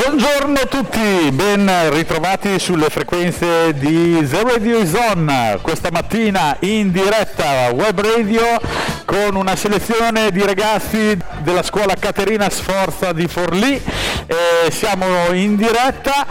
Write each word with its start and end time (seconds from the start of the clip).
Buongiorno 0.00 0.60
a 0.60 0.66
tutti, 0.66 1.28
ben 1.32 1.90
ritrovati 1.90 2.60
sulle 2.60 2.88
frequenze 2.88 3.74
di 3.74 4.24
The 4.30 4.42
Radio 4.44 4.78
is 4.78 4.92
On, 4.92 5.58
questa 5.60 5.88
mattina 5.90 6.56
in 6.60 6.92
diretta 6.92 7.70
web 7.72 8.00
radio 8.00 8.60
con 9.04 9.34
una 9.34 9.56
selezione 9.56 10.30
di 10.30 10.44
ragazzi 10.44 11.18
della 11.42 11.64
scuola 11.64 11.94
Caterina 11.98 12.48
Sforza 12.48 13.12
di 13.12 13.26
Forlì. 13.26 13.82
E 14.30 14.70
siamo 14.70 15.32
in 15.32 15.56
diretta 15.56 16.26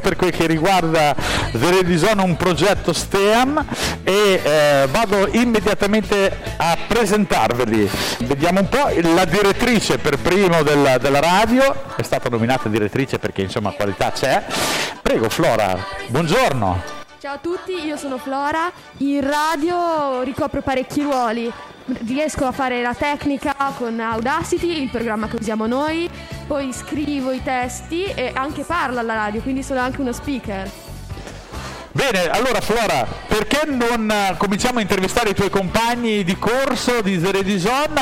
per 0.00 0.16
quel 0.16 0.32
che 0.32 0.46
riguarda 0.46 1.14
The 1.52 1.70
Radio 1.70 1.94
is 1.94 2.02
On, 2.02 2.18
un 2.18 2.36
progetto 2.36 2.92
STEAM 2.92 3.64
e 4.02 4.21
eh, 4.40 4.86
vado 4.88 5.28
immediatamente 5.32 6.36
a 6.56 6.76
presentarveli. 6.86 7.90
Vediamo 8.20 8.60
un 8.60 8.68
po', 8.68 8.88
la 9.14 9.24
direttrice 9.24 9.98
per 9.98 10.18
primo 10.18 10.62
della, 10.62 10.98
della 10.98 11.20
radio 11.20 11.74
è 11.96 12.02
stata 12.02 12.28
nominata 12.28 12.68
direttrice 12.68 13.18
perché 13.18 13.42
insomma 13.42 13.72
qualità 13.72 14.12
c'è. 14.12 14.44
Prego 15.02 15.28
Flora, 15.28 15.76
buongiorno. 16.06 17.00
Ciao 17.18 17.34
a 17.34 17.38
tutti, 17.38 17.72
io 17.84 17.96
sono 17.96 18.18
Flora, 18.18 18.70
in 18.98 19.20
radio 19.20 20.22
ricopro 20.22 20.60
parecchi 20.60 21.02
ruoli, 21.02 21.52
riesco 22.04 22.44
a 22.46 22.52
fare 22.52 22.82
la 22.82 22.94
tecnica 22.94 23.54
con 23.76 24.00
Audacity, 24.00 24.82
il 24.82 24.90
programma 24.90 25.28
che 25.28 25.36
usiamo 25.36 25.66
noi, 25.66 26.10
poi 26.48 26.72
scrivo 26.72 27.30
i 27.30 27.40
testi 27.40 28.04
e 28.06 28.32
anche 28.34 28.64
parlo 28.64 28.98
alla 28.98 29.14
radio, 29.14 29.40
quindi 29.40 29.62
sono 29.62 29.78
anche 29.78 30.00
uno 30.00 30.12
speaker. 30.12 30.68
Bene, 31.92 32.30
allora 32.30 32.60
Flora, 32.62 33.06
perché 33.26 33.66
non 33.66 34.10
eh, 34.10 34.34
cominciamo 34.38 34.78
a 34.78 34.80
intervistare 34.80 35.30
i 35.30 35.34
tuoi 35.34 35.50
compagni 35.50 36.24
di 36.24 36.38
corso 36.38 37.02
di 37.02 37.20
Zeredison? 37.20 37.94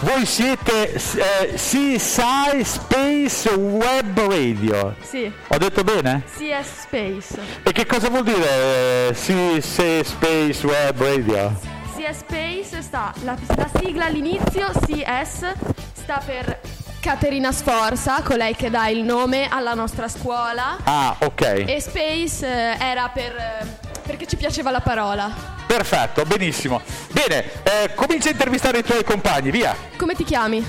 Voi 0.00 0.26
siete 0.26 0.92
eh, 0.92 1.52
CSI 1.54 2.64
Space 2.64 3.48
Web 3.50 4.18
Radio. 4.28 4.96
Sì. 5.02 5.32
Ho 5.48 5.56
detto 5.56 5.84
bene? 5.84 6.24
CS 6.36 6.80
Space. 6.80 7.40
E 7.62 7.70
che 7.70 7.86
cosa 7.86 8.08
vuol 8.08 8.24
dire 8.24 9.08
eh, 9.08 9.12
CSI 9.12 10.02
Space 10.02 10.66
Web 10.66 11.00
Radio? 11.00 11.56
CS 11.96 12.18
Space 12.18 12.82
sta, 12.82 13.12
la, 13.22 13.36
la 13.54 13.70
sigla 13.78 14.06
all'inizio, 14.06 14.68
CS, 14.84 15.52
sta 15.92 16.20
per 16.24 16.58
Caterina 17.00 17.52
Sforza, 17.52 18.22
colei 18.22 18.56
che 18.56 18.70
dà 18.70 18.88
il 18.88 19.02
nome 19.02 19.48
alla 19.48 19.74
nostra 19.74 20.08
scuola. 20.08 20.78
Ah, 20.82 21.16
ok. 21.20 21.64
E 21.66 21.80
Space 21.80 22.44
eh, 22.44 22.76
era 22.78 23.08
per, 23.08 23.36
eh, 23.36 23.66
perché 24.02 24.26
ci 24.26 24.36
piaceva 24.36 24.70
la 24.70 24.80
parola. 24.80 25.30
Perfetto, 25.66 26.24
benissimo. 26.24 26.80
Bene, 27.12 27.44
eh, 27.62 27.94
comincia 27.94 28.28
a 28.28 28.32
intervistare 28.32 28.78
i 28.78 28.82
tuoi 28.82 29.04
compagni, 29.04 29.50
via. 29.50 29.76
Come 29.96 30.14
ti 30.14 30.24
chiami? 30.24 30.64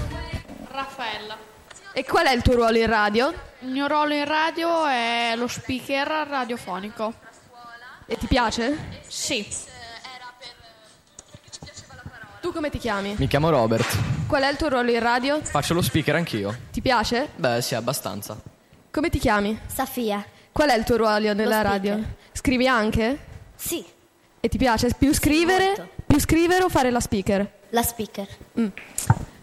Raffaella. 0.71 1.38
E 1.94 2.05
qual 2.05 2.27
è 2.27 2.33
il 2.33 2.43
tuo 2.43 2.53
ruolo 2.53 2.77
in 2.77 2.88
radio? 2.88 3.33
Il 3.61 3.69
mio 3.69 3.88
ruolo 3.88 4.14
in 4.14 4.25
radio 4.25 4.86
è 4.86 5.33
lo 5.36 5.47
speaker 5.47 6.08
radiofonico. 6.30 7.14
E 8.05 8.17
ti 8.17 8.27
piace? 8.27 9.02
Sì. 9.08 9.45
Tu 12.42 12.52
come 12.54 12.70
ti 12.70 12.78
chiami? 12.78 13.16
Mi 13.18 13.28
chiamo 13.28 13.50
Robert. 13.50 13.98
Qual 14.28 14.42
è 14.44 14.50
il 14.50 14.56
tuo 14.58 14.70
ruolo 14.70 14.92
in 14.92 15.00
radio? 15.00 15.40
Faccio 15.42 15.73
lo 15.73 15.82
speaker 15.82 16.16
anch'io. 16.16 16.56
Ti 16.72 16.82
piace? 16.82 17.30
Beh, 17.36 17.62
sì, 17.62 17.76
abbastanza. 17.76 18.40
Come 18.92 19.09
ti 19.09 19.20
chiami? 19.20 19.59
Safia. 19.68 20.23
Qual 20.52 20.70
è 20.70 20.78
il 20.78 20.84
tuo 20.84 20.98
ruolo 20.98 21.34
nella 21.34 21.62
radio? 21.62 22.02
Scrivi 22.32 22.67
anche? 22.67 23.17
Sì, 23.56 23.84
E 24.42 24.48
ti 24.48 24.58
piace 24.58 24.90
più 24.98 25.14
scrivere? 25.14 25.66
molto. 25.66 25.90
Più 26.08 26.20
scrivere 26.20 26.64
o 26.64 26.70
fare 26.70 26.92
la 26.92 27.00
speaker? 27.02 27.58
la 27.72 27.84
speaker. 27.84 28.28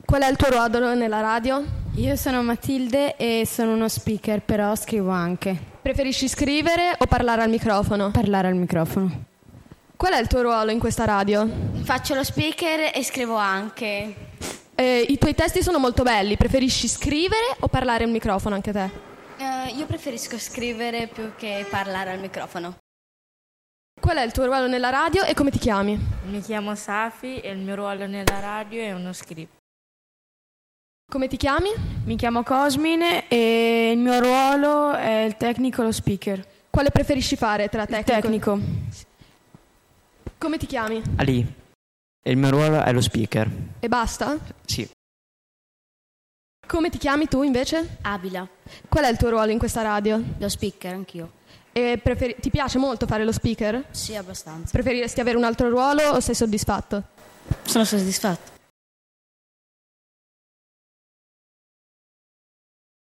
Qual 0.04 0.22
è 0.22 0.28
il 0.28 0.36
tuo 0.36 0.48
ruolo 0.50 0.94
nella 0.94 1.20
radio? 1.20 1.62
Io 1.96 2.16
sono 2.16 2.42
Matilde 2.42 3.16
e 3.16 3.46
sono 3.46 3.72
uno 3.74 3.88
speaker, 3.88 4.40
però 4.40 4.74
scrivo 4.74 5.10
anche. 5.10 5.56
Preferisci 5.82 6.28
scrivere 6.28 6.94
o 6.98 7.06
parlare 7.06 7.42
al 7.42 7.50
microfono? 7.50 8.10
Parlare 8.10 8.48
al 8.48 8.54
microfono. 8.56 9.24
Qual 9.96 10.12
è 10.12 10.20
il 10.20 10.26
tuo 10.26 10.42
ruolo 10.42 10.70
in 10.70 10.78
questa 10.78 11.06
radio? 11.06 11.48
Faccio 11.82 12.14
lo 12.14 12.22
speaker 12.22 12.90
e 12.94 13.02
scrivo 13.02 13.34
anche. 13.34 14.14
Eh, 14.74 15.06
I 15.08 15.16
tuoi 15.16 15.34
testi 15.34 15.62
sono 15.62 15.78
molto 15.78 16.02
belli, 16.02 16.36
preferisci 16.36 16.86
scrivere 16.86 17.56
o 17.60 17.68
parlare 17.68 18.04
al 18.04 18.10
microfono 18.10 18.54
anche 18.54 18.72
te? 18.72 18.90
Eh, 19.38 19.70
io 19.74 19.86
preferisco 19.86 20.38
scrivere 20.38 21.06
più 21.06 21.32
che 21.34 21.66
parlare 21.70 22.10
al 22.10 22.18
microfono. 22.18 22.76
Qual 23.98 24.18
è 24.18 24.22
il 24.22 24.32
tuo 24.32 24.44
ruolo 24.44 24.66
nella 24.66 24.90
radio 24.90 25.24
e 25.24 25.32
come 25.32 25.50
ti 25.50 25.58
chiami? 25.58 25.98
Mi 26.26 26.42
chiamo 26.42 26.74
Safi 26.74 27.40
e 27.40 27.50
il 27.50 27.58
mio 27.58 27.74
ruolo 27.74 28.06
nella 28.06 28.38
radio 28.38 28.82
è 28.82 28.92
uno 28.92 29.14
script. 29.14 29.56
Come 31.10 31.26
ti 31.26 31.38
chiami? 31.38 31.70
Mi 32.04 32.16
chiamo 32.16 32.42
Cosmin 32.42 33.00
e 33.28 33.92
il 33.92 33.98
mio 33.98 34.18
ruolo 34.20 34.92
è 34.92 35.22
il 35.22 35.38
tecnico 35.38 35.82
lo 35.82 35.92
speaker. 35.92 36.44
Quale 36.68 36.90
preferisci 36.90 37.36
fare 37.36 37.70
tra 37.70 37.86
tecnico? 37.86 38.20
Tecnico. 38.20 38.60
Come 40.38 40.58
ti 40.58 40.66
chiami? 40.66 41.02
Ali. 41.16 41.46
E 42.22 42.30
il 42.30 42.36
mio 42.36 42.50
ruolo 42.50 42.82
è 42.82 42.92
lo 42.92 43.00
speaker. 43.00 43.50
E 43.80 43.88
basta? 43.88 44.36
Sì. 44.64 44.88
Come 46.66 46.90
ti 46.90 46.98
chiami 46.98 47.26
tu 47.26 47.42
invece? 47.42 47.98
Abila. 48.02 48.46
Qual 48.88 49.04
è 49.04 49.08
il 49.08 49.16
tuo 49.16 49.30
ruolo 49.30 49.52
in 49.52 49.58
questa 49.58 49.82
radio? 49.82 50.22
Lo 50.38 50.48
speaker 50.48 50.92
anch'io. 50.92 51.32
E 51.72 51.98
preferi- 52.02 52.36
ti 52.40 52.50
piace 52.50 52.78
molto 52.78 53.06
fare 53.06 53.24
lo 53.24 53.32
speaker? 53.32 53.86
Sì, 53.90 54.16
abbastanza. 54.16 54.72
Preferiresti 54.72 55.20
avere 55.20 55.36
un 55.36 55.44
altro 55.44 55.68
ruolo 55.68 56.02
o 56.10 56.20
sei 56.20 56.34
soddisfatto? 56.34 57.02
Sono 57.62 57.84
soddisfatto. 57.84 58.55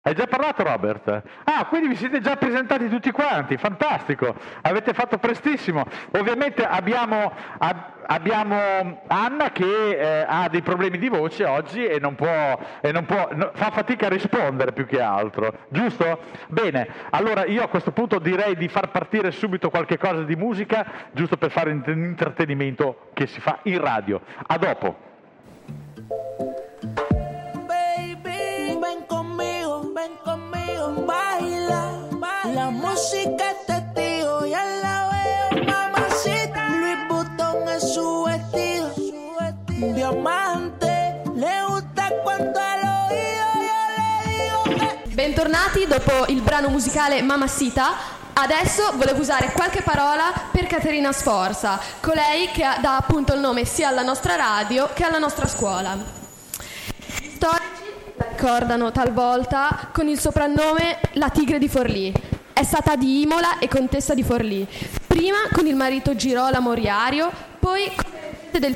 Hai 0.07 0.15
già 0.15 0.29
parlato 0.29 0.63
Robert? 0.63 1.23
Ah, 1.43 1.67
quindi 1.67 1.89
vi 1.89 1.97
siete 1.97 2.21
già 2.21 2.37
presentati 2.37 2.89
tutti 2.89 3.11
quanti, 3.11 3.57
fantastico, 3.57 4.37
avete 4.63 4.93
fatto 4.93 5.19
prestissimo. 5.19 5.85
Ovviamente 6.13 6.65
abbiamo, 6.65 7.33
ab- 7.59 8.05
abbiamo 8.07 9.03
Anna 9.09 9.51
che 9.51 9.65
eh, 9.99 10.25
ha 10.29 10.49
dei 10.49 10.63
problemi 10.63 10.99
di 10.99 11.09
voce 11.09 11.45
oggi 11.45 11.85
e 11.85 11.99
non 11.99 12.15
può, 12.15 12.57
e 12.81 12.93
non 12.93 13.05
può 13.05 13.31
no- 13.33 13.51
fa 13.55 13.73
fatica 13.73 14.07
a 14.07 14.11
rispondere 14.11 14.73
più 14.73 14.87
che 14.87 15.01
altro, 15.01 15.53
giusto? 15.71 16.21
Bene, 16.47 16.87
allora 17.11 17.45
io 17.45 17.65
a 17.65 17.67
questo 17.67 17.91
punto 17.91 18.21
direi 18.21 18.55
di 18.55 18.69
far 18.69 18.93
partire 18.93 19.33
subito 19.33 19.71
qualche 19.71 19.99
cosa 19.99 20.23
di 20.23 20.37
musica, 20.37 20.87
giusto 21.11 21.37
per 21.37 21.51
fare 21.51 21.73
un 21.73 21.83
intrattenimento 21.85 23.09
che 23.13 23.27
si 23.27 23.41
fa 23.41 23.59
in 23.65 23.81
radio. 23.81 24.21
A 24.47 24.57
dopo. 24.57 25.15
Bentornati 45.13 45.87
dopo 45.87 46.25
il 46.29 46.41
brano 46.41 46.69
musicale 46.71 47.21
Mamacita. 47.21 48.15
Adesso 48.33 48.93
volevo 48.95 49.21
usare 49.21 49.53
qualche 49.53 49.83
parola 49.83 50.33
per 50.51 50.67
Caterina 50.67 51.13
Sforza, 51.13 51.79
colei 52.01 52.51
che 52.51 52.67
dà 52.81 52.97
appunto 52.97 53.35
il 53.35 53.41
nome 53.41 53.67
sia 53.67 53.89
alla 53.89 54.03
nostra 54.03 54.37
radio 54.37 54.89
che 54.95 55.05
alla 55.05 55.19
nostra 55.19 55.47
scuola. 55.47 55.95
Gli 55.95 57.31
storici 57.35 57.93
la 58.17 58.27
ricordano 58.31 58.91
talvolta 58.91 59.91
con 59.93 60.09
il 60.09 60.19
soprannome 60.19 60.99
la 61.13 61.29
tigre 61.29 61.59
di 61.59 61.69
Forlì. 61.69 62.26
È 62.59 62.63
stata 62.63 62.97
di 62.97 63.21
Imola 63.21 63.59
e 63.59 63.69
contessa 63.69 64.15
di 64.15 64.23
Forlì, 64.23 64.67
prima 65.07 65.37
con 65.53 65.67
il 65.67 65.77
marito 65.77 66.17
Girola 66.17 66.59
Moriario, 66.59 67.31
poi 67.59 67.93
con 67.95 68.59
del 68.59 68.75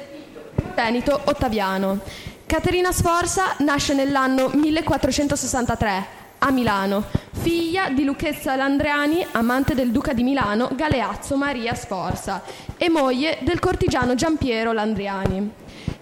tenito 0.74 1.18
Ottaviano. 1.24 2.00
Caterina 2.44 2.92
Sforza 2.92 3.54
nasce 3.60 3.94
nell'anno 3.94 4.50
1463 4.52 6.06
a 6.40 6.50
Milano, 6.50 7.04
figlia 7.30 7.88
di 7.88 8.04
Lucchezza 8.04 8.54
Landriani, 8.54 9.26
amante 9.30 9.74
del 9.74 9.90
duca 9.90 10.12
di 10.12 10.24
Milano 10.24 10.68
Galeazzo 10.74 11.36
Maria 11.36 11.74
Sforza 11.74 12.42
e 12.76 12.90
moglie 12.90 13.38
del 13.40 13.60
cortigiano 13.60 14.14
Giampiero 14.14 14.72
Landriani. 14.72 15.52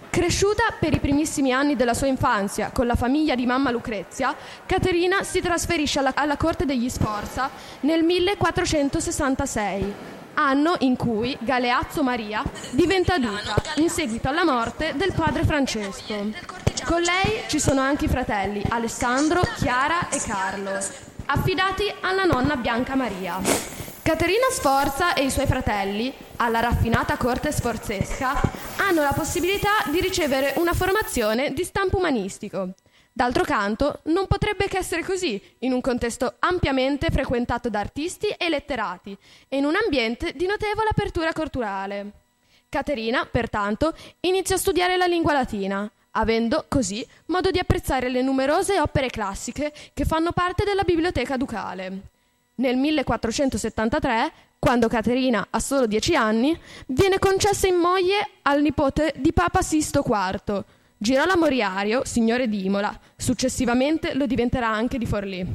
Cresciuta 0.09 0.63
per 0.79 0.93
i 0.93 0.99
primissimi 0.99 1.53
anni 1.53 1.75
della 1.75 1.93
sua 1.93 2.07
infanzia 2.07 2.71
con 2.73 2.87
la 2.87 2.95
famiglia 2.95 3.35
di 3.35 3.45
mamma 3.45 3.69
Lucrezia, 3.69 4.35
Caterina 4.65 5.21
si 5.21 5.39
trasferisce 5.39 5.99
alla, 5.99 6.13
alla 6.15 6.35
corte 6.35 6.65
degli 6.65 6.89
Sforza 6.89 7.49
nel 7.81 8.03
1466, 8.03 9.93
anno 10.33 10.75
in 10.79 10.95
cui 10.95 11.37
Galeazzo 11.39 12.01
Maria 12.01 12.43
diventa 12.71 13.19
duca 13.19 13.61
in 13.75 13.89
seguito 13.89 14.27
alla 14.27 14.43
morte 14.43 14.93
del 14.95 15.13
padre 15.13 15.45
Francesco. 15.45 16.15
Con 16.85 17.01
lei 17.01 17.43
ci 17.47 17.59
sono 17.59 17.81
anche 17.81 18.05
i 18.05 18.09
fratelli 18.09 18.63
Alessandro, 18.67 19.41
Chiara 19.57 20.09
e 20.09 20.19
Carlo, 20.25 20.71
affidati 21.27 21.83
alla 22.01 22.23
nonna 22.23 22.55
Bianca 22.55 22.95
Maria. 22.95 23.39
Caterina 24.01 24.47
Sforza 24.49 25.13
e 25.13 25.25
i 25.25 25.29
suoi 25.29 25.45
fratelli, 25.45 26.11
alla 26.37 26.61
raffinata 26.61 27.15
corte 27.15 27.51
sforzesca, 27.51 28.41
hanno 28.89 29.01
la 29.03 29.13
possibilità 29.13 29.83
di 29.91 30.01
ricevere 30.01 30.53
una 30.57 30.73
formazione 30.73 31.53
di 31.53 31.63
stampo 31.63 31.97
umanistico. 31.97 32.69
D'altro 33.13 33.43
canto, 33.43 33.99
non 34.05 34.25
potrebbe 34.25 34.67
che 34.67 34.79
essere 34.79 35.03
così, 35.03 35.39
in 35.59 35.73
un 35.73 35.79
contesto 35.81 36.37
ampiamente 36.39 37.11
frequentato 37.11 37.69
da 37.69 37.79
artisti 37.79 38.29
e 38.29 38.49
letterati 38.49 39.15
e 39.47 39.57
in 39.57 39.65
un 39.65 39.75
ambiente 39.75 40.33
di 40.35 40.47
notevole 40.47 40.89
apertura 40.89 41.31
culturale. 41.33 42.11
Caterina, 42.67 43.27
pertanto, 43.29 43.93
inizia 44.21 44.55
a 44.55 44.59
studiare 44.59 44.97
la 44.97 45.05
lingua 45.05 45.33
latina, 45.33 45.87
avendo 46.11 46.65
così 46.67 47.05
modo 47.25 47.51
di 47.51 47.59
apprezzare 47.59 48.09
le 48.09 48.23
numerose 48.23 48.79
opere 48.79 49.11
classiche 49.11 49.71
che 49.93 50.05
fanno 50.05 50.31
parte 50.31 50.63
della 50.63 50.83
biblioteca 50.83 51.37
ducale. 51.37 52.01
Nel 52.55 52.75
1473, 52.75 54.31
quando 54.59 54.89
Caterina 54.89 55.47
ha 55.49 55.59
solo 55.59 55.87
dieci 55.87 56.15
anni, 56.15 56.55
viene 56.87 57.17
concessa 57.17 57.65
in 57.65 57.75
moglie 57.75 58.29
al 58.43 58.61
nipote 58.61 59.13
di 59.17 59.31
Papa 59.31 59.61
Sisto 59.61 60.03
IV, 60.05 60.63
Girolamo 60.97 61.45
Riario, 61.45 62.03
signore 62.03 62.49
di 62.49 62.65
Imola, 62.65 62.97
successivamente 63.15 64.13
lo 64.13 64.25
diventerà 64.25 64.67
anche 64.67 64.97
di 64.97 65.05
Forlì. 65.05 65.47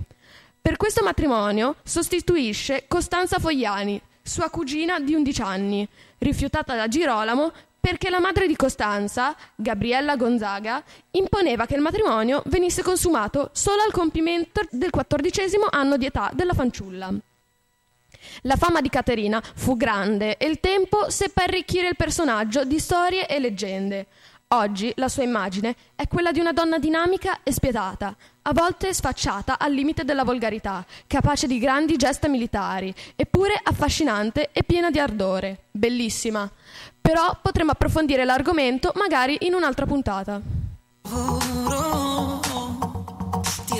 Per 0.61 0.79
questo 0.79 1.05
matrimonio 1.05 1.77
sostituisce 1.85 2.87
Costanza 2.89 3.39
Fogliani, 3.39 4.01
sua 4.23 4.49
cugina 4.49 4.99
di 4.99 5.15
11 5.15 5.43
anni, 5.43 5.87
rifiutata 6.17 6.75
da 6.75 6.89
Girolamo 6.89 7.53
perché 7.79 8.09
la 8.09 8.21
madre 8.21 8.47
di 8.47 8.57
Costanza, 8.57 9.37
Gabriella 9.55 10.17
Gonzaga, 10.17 10.83
imponeva 11.11 11.67
che 11.67 11.75
il 11.75 11.83
matrimonio 11.83 12.43
venisse 12.47 12.83
consumato 12.83 13.51
solo 13.53 13.83
al 13.83 13.93
compimento 13.93 14.63
del 14.71 14.89
quattordicesimo 14.89 15.67
anno 15.69 15.99
di 15.99 16.07
età 16.07 16.31
della 16.33 16.55
fanciulla. 16.55 17.13
La 18.43 18.57
fama 18.57 18.81
di 18.81 18.89
Caterina 18.89 19.43
fu 19.43 19.77
grande 19.77 20.37
e 20.37 20.47
il 20.47 20.61
tempo 20.61 21.11
seppe 21.11 21.45
arricchire 21.45 21.89
il 21.89 21.97
personaggio 21.97 22.65
di 22.65 22.79
storie 22.79 23.27
e 23.27 23.39
leggende. 23.39 24.07
Oggi 24.49 24.93
la 24.97 25.09
sua 25.09 25.25
immagine 25.25 25.75
è 25.97 26.07
quella 26.07 26.31
di 26.31 26.39
una 26.39 26.53
donna 26.53 26.79
dinamica 26.79 27.41
e 27.43 27.53
spietata, 27.53 28.15
a 28.43 28.53
volte 28.53 28.95
sfacciata 28.95 29.59
al 29.59 29.73
limite 29.73 30.05
della 30.05 30.23
volgarità, 30.23 30.85
capace 31.07 31.47
di 31.47 31.59
grandi 31.59 31.97
gesta 31.97 32.29
militari, 32.29 32.95
eppure 33.17 33.59
affascinante 33.61 34.51
e 34.53 34.63
piena 34.63 34.91
di 34.91 34.99
ardore. 35.01 35.65
Bellissima. 35.73 36.49
Però 37.01 37.37
potremo 37.43 37.73
approfondire 37.73 38.25
l'argomento 38.25 38.93
magari 38.95 39.39
in 39.41 39.55
un'altra 39.55 39.87
puntata. 39.87 40.41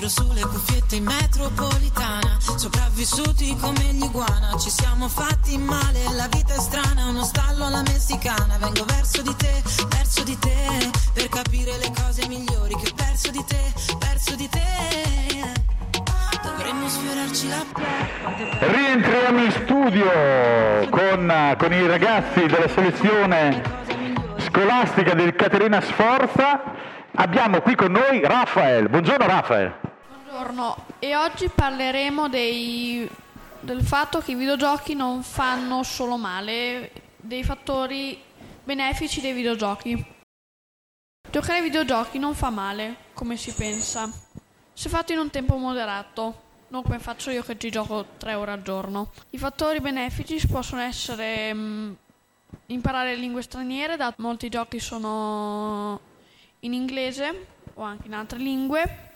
Tiro 0.05 0.09
sulle 0.09 0.43
cuffiette 0.43 0.97
in 0.97 1.05
metropolitana 1.05 2.37
Sopravvissuti 2.39 3.57
come 3.59 3.85
gli 3.93 4.05
iguana 4.05 4.55
Ci 4.59 4.69
siamo 4.69 5.09
fatti 5.09 5.57
male, 5.57 6.01
la 6.15 6.29
vita 6.31 6.53
è 6.53 6.59
strana 6.59 7.07
Uno 7.07 7.23
stallo 7.23 7.65
alla 7.65 7.81
messicana 7.81 8.59
Vengo 8.59 8.85
verso 8.85 9.23
di 9.23 9.35
te, 9.37 9.63
verso 9.89 10.23
di 10.25 10.39
te 10.39 10.91
Per 11.15 11.29
capire 11.31 11.79
le 11.79 11.91
cose 11.95 12.27
migliori 12.29 12.75
Che 12.75 12.93
perso 12.95 13.31
di 13.31 13.43
te, 13.47 13.73
perso 13.99 14.35
di 14.35 14.47
te 14.49 14.61
Dovremmo 16.43 16.87
sfiorarci 16.87 17.49
la 17.49 17.65
Rientriamo 18.59 19.43
in 19.43 19.51
studio 19.53 20.89
con, 20.91 21.55
con 21.57 21.73
i 21.73 21.87
ragazzi 21.87 22.45
della 22.45 22.69
selezione 22.69 23.63
scolastica 24.37 25.15
del 25.15 25.35
Caterina 25.35 25.81
Sforza. 25.81 26.61
Abbiamo 27.17 27.61
qui 27.61 27.75
con 27.75 27.93
noi 27.93 28.21
Rafael. 28.23 28.89
Buongiorno 28.89 29.27
Rafael. 29.27 29.93
Buongiorno, 30.35 30.87
e 30.99 31.15
oggi 31.15 31.49
parleremo 31.49 32.29
dei- 32.29 33.09
del 33.61 33.85
fatto 33.85 34.19
che 34.19 34.33
i 34.33 34.35
videogiochi 34.35 34.97
non 34.97 35.23
fanno 35.23 35.85
solo 35.85 36.17
male, 36.17 36.91
dei 37.19 37.45
fattori 37.45 38.21
benefici 38.65 39.21
dei 39.21 39.33
videogiochi. 39.33 40.05
Giocare 41.31 41.59
ai 41.59 41.63
videogiochi 41.63 42.19
non 42.19 42.35
fa 42.35 42.51
male, 42.51 42.97
come 43.13 43.37
si 43.37 43.53
pensa, 43.53 44.11
se 44.73 44.89
fatto 44.89 45.13
in 45.13 45.21
un 45.21 45.31
tempo 45.31 45.57
moderato, 45.57 46.43
non 46.67 46.83
come 46.83 46.99
faccio 46.99 47.31
io 47.31 47.45
che 47.45 47.57
ci 47.57 47.71
gioco 47.71 48.05
tre 48.19 48.35
ore 48.35 48.51
al 48.51 48.63
giorno. 48.63 49.13
I 49.31 49.39
fattori 49.39 49.81
benefici 49.81 50.45
possono 50.49 50.81
essere 50.81 51.55
mm, 51.55 51.93
imparare 52.67 53.15
lingue 53.15 53.43
straniere, 53.43 53.97
da 53.97 54.13
molti 54.17 54.49
giochi 54.49 54.81
sono 54.81 56.01
in 56.61 56.73
inglese 56.73 57.47
o 57.75 57.83
anche 57.83 58.09
in 58.09 58.15
altre 58.15 58.39
lingue. 58.41 59.13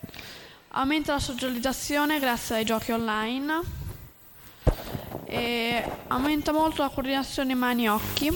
Aumenta 0.78 1.14
la 1.14 1.18
socializzazione 1.18 2.20
grazie 2.20 2.54
ai 2.54 2.64
giochi 2.64 2.92
online. 2.92 3.60
E 5.24 5.84
aumenta 6.06 6.52
molto 6.52 6.82
la 6.82 6.88
coordinazione 6.88 7.56
mani-occhi. 7.56 8.30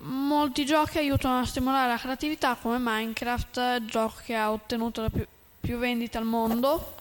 Molti 0.00 0.66
giochi 0.66 0.98
aiutano 0.98 1.38
a 1.40 1.46
stimolare 1.46 1.88
la 1.88 1.96
creatività 1.96 2.56
come 2.56 2.76
Minecraft, 2.78 3.86
gioco 3.86 4.20
che 4.22 4.34
ha 4.36 4.52
ottenuto 4.52 5.00
le 5.00 5.10
più, 5.10 5.26
più 5.60 5.78
vendite 5.78 6.18
al 6.18 6.26
mondo. 6.26 6.96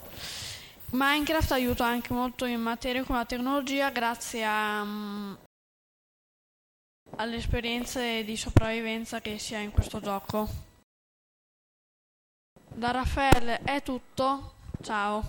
Minecraft 0.91 1.51
aiuta 1.51 1.85
anche 1.85 2.13
molto 2.13 2.45
in 2.45 2.61
materia 2.61 3.03
come 3.03 3.17
la 3.17 3.25
tecnologia 3.25 3.89
grazie 3.89 4.45
a, 4.45 4.85
mm, 4.85 5.33
alle 7.17 7.35
esperienze 7.35 8.23
di 8.23 8.38
sopravvivenza 8.38 9.19
che 9.19 9.38
si 9.38 9.53
ha 9.53 9.59
in 9.59 9.71
questo 9.71 10.00
gioco. 10.00 10.66
Da 12.77 12.91
Raffaele 12.91 13.62
è 13.63 13.81
tutto, 13.81 14.51
ciao. 14.83 15.24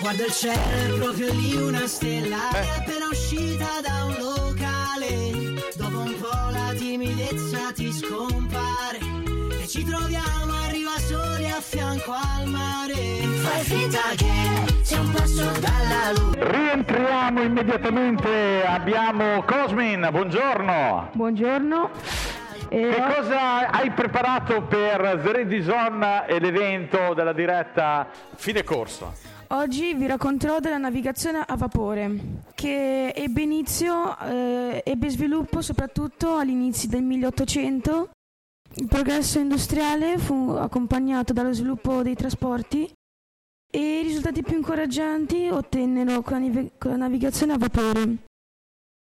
Guarda 0.00 0.24
il 0.24 0.32
cielo, 0.32 0.58
è 0.58 0.98
proprio 0.98 1.32
lì 1.32 1.54
una 1.54 1.86
stella 1.86 2.50
È 2.50 2.78
appena 2.78 3.06
uscita 3.08 3.66
da 3.80 4.04
un 4.04 4.16
locale 4.18 5.62
Dopo 5.76 5.98
un 6.00 6.16
po' 6.20 6.50
la 6.50 6.74
timidezza 6.76 7.72
ti 7.72 7.92
scompare 7.92 8.98
E 9.60 9.66
ci 9.68 9.84
troviamo, 9.84 10.54
arriva 10.64 10.98
soli 10.98 11.48
a 11.48 11.60
fianco 11.60 12.12
al 12.12 12.48
mare 12.48 12.94
Fai 12.94 13.62
finta 13.62 14.00
che 14.16 14.82
sia 14.82 15.00
un 15.00 15.10
passo 15.12 15.50
dalla 15.60 16.12
luce 16.16 16.50
Rientriamo 16.50 17.42
immediatamente. 17.42 18.64
Abbiamo 18.66 19.44
Cosmin. 19.44 20.08
Buongiorno. 20.10 21.10
Buongiorno. 21.12 21.90
E 22.70 22.90
Che 22.90 23.00
o- 23.00 23.14
cosa 23.14 23.70
hai 23.70 23.90
preparato 23.90 24.62
per 24.62 25.20
The 25.22 25.32
Ready 25.32 25.62
Zone 25.62 26.26
e 26.26 26.38
l'evento 26.38 27.14
della 27.14 27.32
diretta 27.32 28.06
fine 28.36 28.62
corso? 28.62 29.14
Oggi 29.50 29.94
vi 29.94 30.06
racconterò 30.06 30.58
della 30.60 30.76
navigazione 30.76 31.42
a 31.46 31.56
vapore, 31.56 32.10
che 32.54 33.08
ebbe 33.14 33.40
inizio, 33.40 34.18
eh, 34.18 34.82
ebbe 34.84 35.08
sviluppo 35.08 35.62
soprattutto 35.62 36.36
all'inizio 36.36 36.88
del 36.90 37.02
1800. 37.02 38.10
Il 38.74 38.86
progresso 38.86 39.38
industriale 39.38 40.18
fu 40.18 40.50
accompagnato 40.50 41.32
dallo 41.32 41.54
sviluppo 41.54 42.02
dei 42.02 42.14
trasporti 42.14 42.92
e 43.70 44.00
i 44.00 44.02
risultati 44.02 44.42
più 44.42 44.56
incoraggianti 44.56 45.48
ottennero 45.48 46.20
con 46.20 46.42
la, 46.42 46.62
con 46.76 46.90
la 46.90 46.96
navigazione 46.98 47.54
a 47.54 47.58
vapore. 47.58 48.16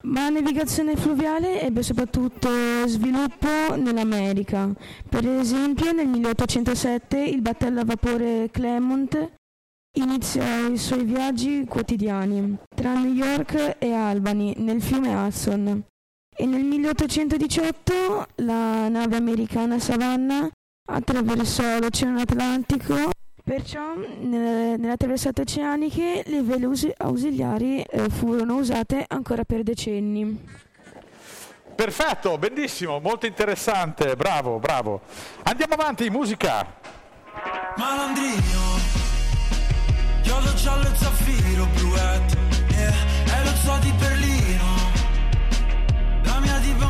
Ma 0.02 0.22
la 0.22 0.30
navigazione 0.30 0.96
fluviale 0.96 1.60
ebbe 1.60 1.82
soprattutto 1.82 2.48
sviluppo 2.86 3.76
nell'America. 3.76 4.72
Per 5.08 5.28
esempio 5.28 5.92
nel 5.92 6.08
1807 6.08 7.22
il 7.22 7.42
battello 7.42 7.80
a 7.80 7.84
vapore 7.84 8.48
Clermont 8.50 9.30
iniziò 9.98 10.68
i 10.68 10.78
suoi 10.78 11.04
viaggi 11.04 11.66
quotidiani 11.66 12.56
tra 12.74 12.94
New 12.94 13.12
York 13.12 13.76
e 13.78 13.92
Albany 13.92 14.54
nel 14.56 14.80
fiume 14.80 15.14
Hudson 15.14 15.84
e 16.34 16.46
nel 16.46 16.64
1818 16.64 18.26
la 18.36 18.88
nave 18.88 19.16
americana 19.16 19.78
Savannah 19.78 20.48
attraversò 20.90 21.78
l'Oceano 21.78 22.20
Atlantico 22.20 23.10
Perciò 23.42 23.94
nelle, 24.20 24.90
attraversate 24.90 25.42
oceaniche 25.42 26.22
le 26.26 26.42
vele 26.42 26.66
usi- 26.66 26.92
ausiliari 26.96 27.82
eh, 27.82 28.08
furono 28.08 28.56
usate 28.56 29.04
ancora 29.08 29.44
per 29.44 29.62
decenni. 29.62 30.44
Perfetto, 31.74 32.36
bellissimo, 32.36 33.00
molto 33.00 33.26
interessante. 33.26 34.14
Bravo, 34.14 34.58
bravo. 34.58 35.00
Andiamo 35.44 35.74
avanti, 35.74 36.10
musica. 36.10 36.78
Malandrino 37.76 38.78
Chiodo 40.22 40.54
giallo 40.54 40.82
e 40.82 40.96
zaffiro 40.96 41.66
bluette 41.74 42.36
yeah. 42.70 43.38
E 43.38 43.44
lo 43.44 43.54
zoo 43.62 43.78
di 43.78 43.92
Berlino 43.92 44.64
La 46.24 46.40
mia 46.40 46.58
diva 46.58 46.84
è 46.84 46.88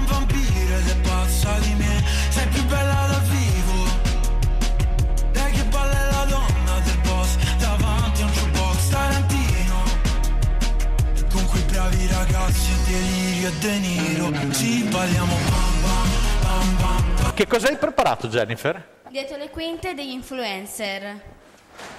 balliamo 15.00 15.34
bam 15.34 15.80
bam 15.80 16.08
bam 16.42 16.76
bam 16.76 17.16
bam 17.16 17.34
Che 17.34 17.46
cosa 17.46 17.68
hai 17.68 17.78
preparato, 17.78 18.28
Jennifer? 18.28 18.98
Dietro 19.08 19.38
le 19.38 19.48
quinte 19.48 19.94
degli 19.94 20.10
influencer. 20.10 21.02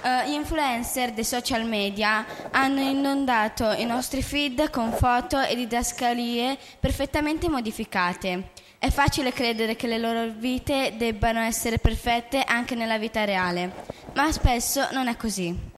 Eh, 0.02 0.28
gli 0.28 0.34
influencer 0.34 1.10
dei 1.10 1.24
social 1.24 1.64
media 1.64 2.24
hanno 2.52 2.80
inondato 2.80 3.72
i 3.72 3.84
nostri 3.84 4.22
feed 4.22 4.70
con 4.70 4.92
foto 4.92 5.40
e 5.40 5.56
didascalie 5.56 6.56
perfettamente 6.78 7.48
modificate. 7.48 8.50
È 8.78 8.88
facile 8.90 9.32
credere 9.32 9.74
che 9.74 9.88
le 9.88 9.98
loro 9.98 10.28
vite 10.28 10.94
debbano 10.96 11.40
essere 11.40 11.78
perfette 11.78 12.44
anche 12.44 12.76
nella 12.76 12.98
vita 12.98 13.24
reale, 13.24 13.72
ma 14.14 14.30
spesso 14.30 14.86
non 14.92 15.08
è 15.08 15.16
così. 15.16 15.70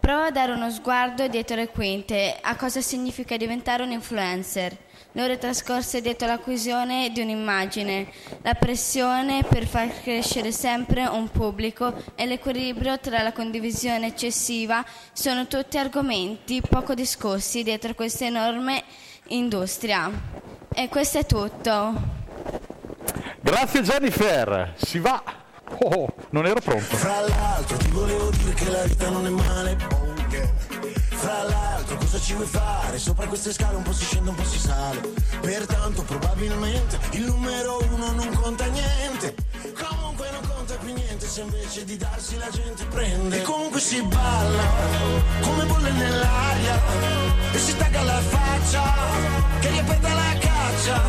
Prova 0.00 0.26
a 0.26 0.30
dare 0.32 0.50
uno 0.50 0.70
sguardo 0.70 1.28
dietro 1.28 1.54
le 1.54 1.68
quinte 1.68 2.36
a 2.40 2.56
cosa 2.56 2.80
significa 2.80 3.36
diventare 3.36 3.84
un 3.84 3.92
influencer. 3.92 4.88
Le 5.12 5.22
ore 5.22 5.38
trascorse 5.38 6.00
dietro 6.00 6.28
l'acquisizione 6.28 7.10
di 7.10 7.20
un'immagine, 7.20 8.06
la 8.42 8.54
pressione 8.54 9.42
per 9.42 9.66
far 9.66 10.02
crescere 10.02 10.52
sempre 10.52 11.04
un 11.06 11.28
pubblico 11.28 11.92
e 12.14 12.26
l'equilibrio 12.26 12.98
tra 13.00 13.20
la 13.22 13.32
condivisione 13.32 14.06
eccessiva 14.06 14.84
sono 15.12 15.48
tutti 15.48 15.78
argomenti 15.78 16.60
poco 16.60 16.94
discussi 16.94 17.64
dietro 17.64 17.94
questa 17.94 18.26
enorme 18.26 18.84
industria. 19.28 20.10
E 20.72 20.88
questo 20.88 21.18
è 21.18 21.26
tutto. 21.26 22.18
Grazie 23.40 23.82
Jennifer, 23.82 24.74
si 24.76 25.00
va. 25.00 25.39
Oh, 25.78 26.06
non 26.30 26.46
ero 26.46 26.60
pronto. 26.60 26.96
Fra 26.96 27.20
l'altro 27.20 27.76
ti 27.78 27.88
volevo 27.90 28.30
dire 28.30 28.52
che 28.54 28.70
la 28.70 28.82
vita 28.84 29.08
non 29.08 29.26
è 29.26 29.30
male. 29.30 29.76
oh 29.92 30.14
yeah. 30.30 30.48
Fra 31.20 31.42
l'altro 31.42 31.96
cosa 31.96 32.18
ci 32.18 32.34
vuoi 32.34 32.46
fare? 32.46 32.98
Sopra 32.98 33.26
queste 33.26 33.52
scale 33.52 33.76
un 33.76 33.82
po' 33.82 33.92
si 33.92 34.04
scende, 34.04 34.30
un 34.30 34.36
po' 34.36 34.44
si 34.44 34.58
sale. 34.58 35.00
Pertanto 35.40 36.02
probabilmente 36.02 36.98
il 37.12 37.24
numero 37.24 37.78
uno 37.90 38.12
non 38.12 38.28
conta 38.34 38.66
niente. 38.66 39.34
Comunque 39.78 40.30
non 40.30 40.40
conta 40.54 40.76
più 40.76 40.92
niente 40.92 41.26
se 41.26 41.42
invece 41.42 41.84
di 41.84 41.96
darsi 41.96 42.36
la 42.36 42.50
gente 42.50 42.84
prende. 42.86 43.40
E 43.40 43.42
comunque 43.42 43.80
si 43.80 44.02
balla 44.02 44.64
come 45.40 45.64
bolle 45.64 45.90
nell'aria. 45.92 46.80
E 47.52 47.58
si 47.58 47.76
tagga 47.76 48.02
la 48.02 48.20
faccia 48.20 48.82
che 49.60 49.70
ripete 49.70 50.08
la 50.08 50.49
caccia. 50.70 51.02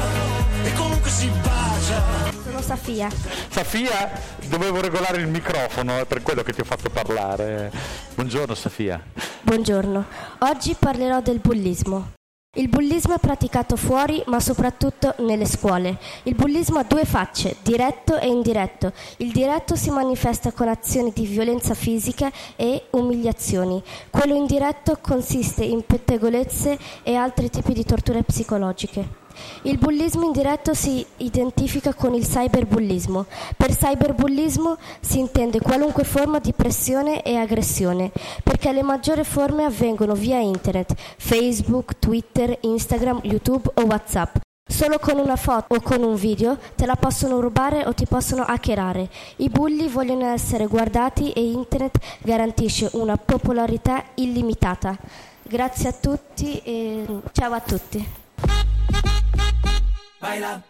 E 0.63 0.73
comunque 0.73 1.09
si 1.09 1.29
bacia. 1.41 2.03
Sono 2.43 2.61
Safia. 2.61 3.09
Safia, 3.49 4.11
dovevo 4.47 4.81
regolare 4.81 5.21
il 5.21 5.27
microfono, 5.27 5.99
è 5.99 6.05
per 6.05 6.21
quello 6.21 6.43
che 6.43 6.53
ti 6.53 6.61
ho 6.61 6.65
fatto 6.65 6.89
parlare. 6.89 7.71
Buongiorno 8.15 8.53
Safia. 8.55 9.01
Buongiorno. 9.41 10.05
Oggi 10.39 10.75
parlerò 10.77 11.21
del 11.21 11.39
bullismo. 11.39 12.13
Il 12.57 12.67
bullismo 12.67 13.15
è 13.15 13.17
praticato 13.17 13.77
fuori, 13.77 14.21
ma 14.27 14.41
soprattutto 14.41 15.15
nelle 15.19 15.45
scuole. 15.45 15.97
Il 16.23 16.35
bullismo 16.35 16.79
ha 16.79 16.83
due 16.83 17.05
facce, 17.05 17.55
diretto 17.61 18.19
e 18.19 18.27
indiretto. 18.27 18.91
Il 19.17 19.31
diretto 19.31 19.77
si 19.77 19.89
manifesta 19.89 20.51
con 20.51 20.67
azioni 20.67 21.13
di 21.15 21.25
violenza 21.25 21.73
fisica 21.73 22.29
e 22.57 22.87
umiliazioni. 22.89 23.81
Quello 24.09 24.35
indiretto 24.35 24.97
consiste 24.99 25.63
in 25.63 25.85
pettegolezze 25.85 26.77
e 27.03 27.15
altri 27.15 27.49
tipi 27.49 27.71
di 27.71 27.85
torture 27.85 28.21
psicologiche. 28.23 29.20
Il 29.63 29.77
bullismo 29.77 30.25
indiretto 30.25 30.73
si 30.73 31.05
identifica 31.17 31.93
con 31.93 32.13
il 32.13 32.27
cyberbullismo. 32.27 33.25
Per 33.55 33.75
cyberbullismo 33.75 34.77
si 34.99 35.19
intende 35.19 35.59
qualunque 35.59 36.03
forma 36.03 36.39
di 36.39 36.53
pressione 36.53 37.21
e 37.21 37.35
aggressione, 37.35 38.11
perché 38.43 38.71
le 38.71 38.81
maggiori 38.81 39.23
forme 39.23 39.63
avvengono 39.63 40.13
via 40.13 40.39
internet, 40.39 40.95
Facebook, 41.17 41.99
Twitter, 41.99 42.57
Instagram, 42.61 43.19
YouTube 43.23 43.69
o 43.75 43.85
WhatsApp. 43.85 44.37
Solo 44.71 44.99
con 44.99 45.19
una 45.19 45.35
foto 45.35 45.75
o 45.75 45.81
con 45.81 46.01
un 46.01 46.15
video 46.15 46.57
te 46.75 46.85
la 46.85 46.95
possono 46.95 47.41
rubare 47.41 47.85
o 47.85 47.93
ti 47.93 48.05
possono 48.05 48.43
hackerare. 48.43 49.09
I 49.37 49.49
bulli 49.49 49.89
vogliono 49.89 50.25
essere 50.27 50.65
guardati 50.67 51.31
e 51.33 51.43
internet 51.43 51.97
garantisce 52.21 52.89
una 52.93 53.17
popolarità 53.17 54.01
illimitata. 54.15 54.97
Grazie 55.43 55.89
a 55.89 55.93
tutti 55.93 56.61
e 56.63 57.05
ciao 57.33 57.51
a 57.51 57.59
tutti. 57.59 58.07
Baila. 60.21 60.61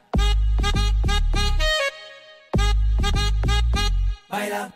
Baila. 4.29 4.71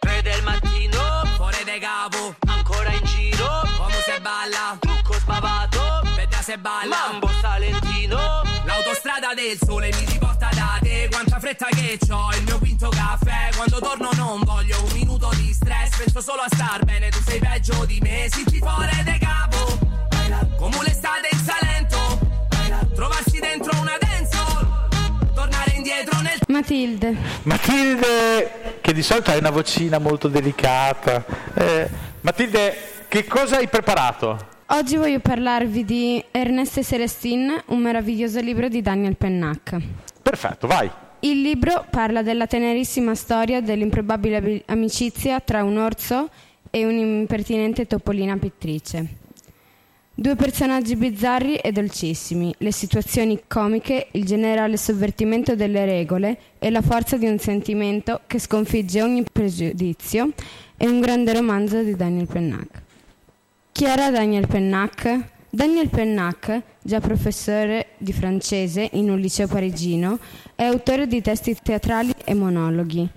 3 0.00 0.22
del 0.22 0.42
mattino, 0.42 1.00
fuori 1.36 1.64
de 1.64 1.78
capo, 1.78 2.36
ancora 2.46 2.92
in 2.92 3.04
giro, 3.04 3.62
come 3.78 3.94
se 4.04 4.20
balla, 4.20 4.76
trucco 4.78 5.14
spavato, 5.14 6.02
vedrà 6.14 6.42
se 6.42 6.58
balla, 6.58 7.08
mambo 7.08 7.30
salentino, 7.40 8.42
l'autostrada 8.66 9.32
del 9.32 9.58
sole 9.58 9.88
mi 9.98 10.04
riporta 10.04 10.50
da 10.52 10.78
te, 10.82 11.08
quanta 11.10 11.40
fretta 11.40 11.68
che 11.70 11.98
ho, 12.10 12.34
il 12.34 12.42
mio 12.42 12.58
quinto 12.58 12.90
caffè, 12.90 13.48
quando 13.56 13.78
torno 13.78 14.10
non 14.16 14.42
voglio 14.44 14.78
un 14.84 14.92
minuto 14.92 15.30
di 15.36 15.54
stress, 15.54 15.96
penso 15.96 16.20
solo 16.20 16.42
a 16.42 16.48
star 16.52 16.84
bene, 16.84 17.08
tu 17.08 17.22
sei 17.22 17.38
peggio 17.38 17.86
di 17.86 17.98
me, 18.02 18.28
senti 18.30 18.58
fuori 18.58 19.02
de 19.04 19.18
capo, 19.18 19.89
come 20.56 20.76
l'estate 20.84 21.28
in 21.32 21.38
Salento, 21.38 22.18
trovarsi 22.94 23.40
dentro 23.40 23.70
una 23.80 23.96
dancehall, 23.98 25.32
tornare 25.34 25.72
indietro 25.74 26.20
nel 26.20 26.38
Matilde. 26.48 27.16
Matilde, 27.42 28.78
che 28.80 28.92
di 28.92 29.02
solito 29.02 29.30
hai 29.30 29.38
una 29.38 29.50
vocina 29.50 29.98
molto 29.98 30.28
delicata. 30.28 31.24
Eh, 31.54 31.88
Matilde, 32.20 32.76
che 33.08 33.24
cosa 33.24 33.56
hai 33.56 33.68
preparato? 33.68 34.48
Oggi 34.66 34.96
voglio 34.96 35.18
parlarvi 35.18 35.84
di 35.84 36.24
Ernest 36.30 36.78
e 36.78 36.84
Celestine, 36.84 37.64
un 37.66 37.80
meraviglioso 37.80 38.40
libro 38.40 38.68
di 38.68 38.80
Daniel 38.82 39.16
Pennac. 39.16 39.76
Perfetto, 40.22 40.68
vai. 40.68 40.88
Il 41.20 41.42
libro 41.42 41.84
parla 41.90 42.22
della 42.22 42.46
tenerissima 42.46 43.14
storia 43.14 43.60
dell'improbabile 43.60 44.36
abi- 44.36 44.62
amicizia 44.66 45.40
tra 45.40 45.64
un 45.64 45.76
orso 45.76 46.30
e 46.70 46.86
un'impertinente 46.86 47.86
topolina 47.86 48.36
pittrice. 48.36 49.18
Due 50.20 50.36
personaggi 50.36 50.96
bizzarri 50.96 51.56
e 51.56 51.72
dolcissimi, 51.72 52.54
le 52.58 52.72
situazioni 52.72 53.40
comiche, 53.48 54.08
il 54.10 54.26
generale 54.26 54.76
sovvertimento 54.76 55.54
delle 55.54 55.86
regole 55.86 56.38
e 56.58 56.68
la 56.68 56.82
forza 56.82 57.16
di 57.16 57.26
un 57.26 57.38
sentimento 57.38 58.20
che 58.26 58.38
sconfigge 58.38 59.00
ogni 59.00 59.24
pregiudizio 59.32 60.32
è 60.76 60.84
un 60.84 61.00
grande 61.00 61.32
romanzo 61.32 61.82
di 61.82 61.96
Daniel 61.96 62.26
Pennac. 62.26 62.82
Chi 63.72 63.84
era 63.84 64.10
Daniel 64.10 64.46
Pennac? 64.46 65.20
Daniel 65.48 65.88
Pennac, 65.88 66.60
già 66.82 67.00
professore 67.00 67.92
di 67.96 68.12
francese 68.12 68.90
in 68.92 69.08
un 69.08 69.18
liceo 69.18 69.46
parigino, 69.46 70.18
è 70.54 70.64
autore 70.64 71.06
di 71.06 71.22
testi 71.22 71.56
teatrali 71.62 72.12
e 72.24 72.34
monologhi 72.34 73.08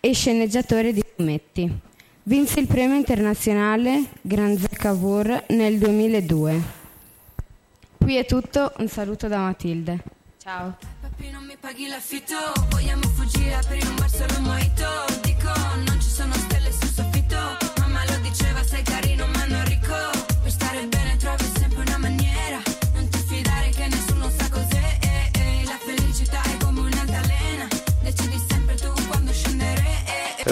e 0.00 0.14
sceneggiatore 0.14 0.94
di 0.94 1.02
fumetti. 1.16 1.88
Vinse 2.22 2.60
il 2.60 2.66
premio 2.66 2.96
internazionale 2.96 4.04
Grand 4.20 4.68
Cavour 4.68 5.44
nel 5.48 5.78
2002. 5.78 6.62
Qui 7.96 8.16
è 8.16 8.26
tutto, 8.26 8.72
un 8.78 8.88
saluto 8.88 9.26
da 9.26 9.38
Matilde. 9.38 10.02
Ciao. 10.36 10.76
Papi 11.00 11.30
non 11.30 11.44
mi 11.44 11.56
paghi 11.58 11.86
l'affitto 11.86 12.34
Vogliamo 12.70 13.02
fuggire, 13.02 13.54
aprire 13.54 13.86
un 13.86 13.94
bar 13.96 14.10
solo 14.10 14.40
mojito 14.40 14.86
Dico, 15.22 15.52
non 15.86 16.00
ci 16.00 16.08
sono 16.08 16.49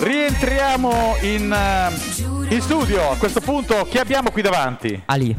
Rientriamo 0.00 1.16
in, 1.22 1.52
eh, 1.52 2.54
in 2.54 2.60
studio. 2.60 3.10
A 3.10 3.16
questo 3.16 3.40
punto, 3.40 3.84
chi 3.84 3.98
abbiamo 3.98 4.30
qui 4.30 4.42
davanti? 4.42 5.02
Ali, 5.06 5.36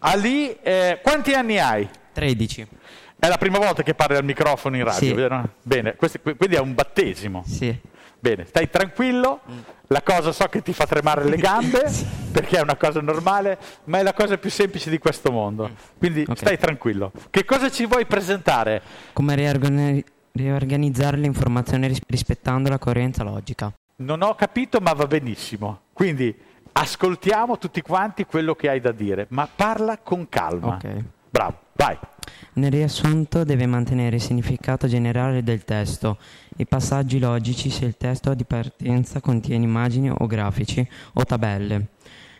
Ali, 0.00 0.56
eh, 0.62 0.98
quanti 1.00 1.32
anni 1.32 1.60
hai? 1.60 1.88
13. 2.12 2.66
È 3.16 3.28
la 3.28 3.36
prima 3.38 3.58
volta 3.58 3.84
che 3.84 3.94
parli 3.94 4.16
al 4.16 4.24
microfono 4.24 4.76
in 4.76 4.82
radio, 4.82 5.08
Sì. 5.08 5.12
vero? 5.14 5.48
Bene, 5.62 5.94
questo- 5.94 6.18
quindi 6.20 6.56
è 6.56 6.58
un 6.58 6.74
battesimo. 6.74 7.44
Sì. 7.46 7.72
Bene, 8.18 8.44
stai 8.46 8.68
tranquillo, 8.68 9.40
la 9.86 10.02
cosa 10.02 10.32
so 10.32 10.46
che 10.46 10.60
ti 10.60 10.72
fa 10.72 10.86
tremare 10.86 11.24
le 11.24 11.36
gambe, 11.36 11.84
perché 12.32 12.58
è 12.58 12.62
una 12.62 12.76
cosa 12.76 13.00
normale, 13.00 13.58
ma 13.84 14.00
è 14.00 14.02
la 14.02 14.12
cosa 14.12 14.36
più 14.38 14.50
semplice 14.50 14.90
di 14.90 14.98
questo 14.98 15.30
mondo. 15.30 15.70
Quindi 15.98 16.24
Ok. 16.26 16.36
stai 16.36 16.58
tranquillo. 16.58 17.12
Che 17.30 17.44
cosa 17.44 17.70
ci 17.70 17.86
vuoi 17.86 18.06
presentare? 18.06 18.82
Come 19.12 19.36
riorgani- 19.36 20.04
riorganizzare 20.32 21.16
le 21.16 21.26
informazioni 21.26 21.86
ris- 21.86 22.00
rispettando 22.08 22.68
la 22.68 22.78
coerenza 22.78 23.22
logica. 23.22 23.72
Non 23.96 24.22
ho 24.22 24.34
capito, 24.34 24.80
ma 24.80 24.92
va 24.92 25.06
benissimo. 25.06 25.80
Quindi 25.92 26.34
ascoltiamo 26.72 27.58
tutti 27.58 27.80
quanti 27.80 28.24
quello 28.24 28.54
che 28.54 28.68
hai 28.68 28.80
da 28.80 28.90
dire, 28.90 29.26
ma 29.30 29.48
parla 29.54 29.98
con 29.98 30.28
calma. 30.28 30.74
Ok. 30.74 31.04
Bravo, 31.30 31.58
vai. 31.74 31.96
Nel 32.54 32.70
riassunto 32.70 33.44
deve 33.44 33.66
mantenere 33.66 34.16
il 34.16 34.22
significato 34.22 34.88
generale 34.88 35.42
del 35.42 35.64
testo, 35.64 36.18
i 36.56 36.66
passaggi 36.66 37.18
logici 37.18 37.70
se 37.70 37.84
il 37.84 37.96
testo 37.96 38.34
di 38.34 38.44
partenza 38.44 39.20
contiene 39.20 39.64
immagini 39.64 40.10
o 40.10 40.26
grafici 40.26 40.86
o 41.14 41.24
tabelle. 41.24 41.86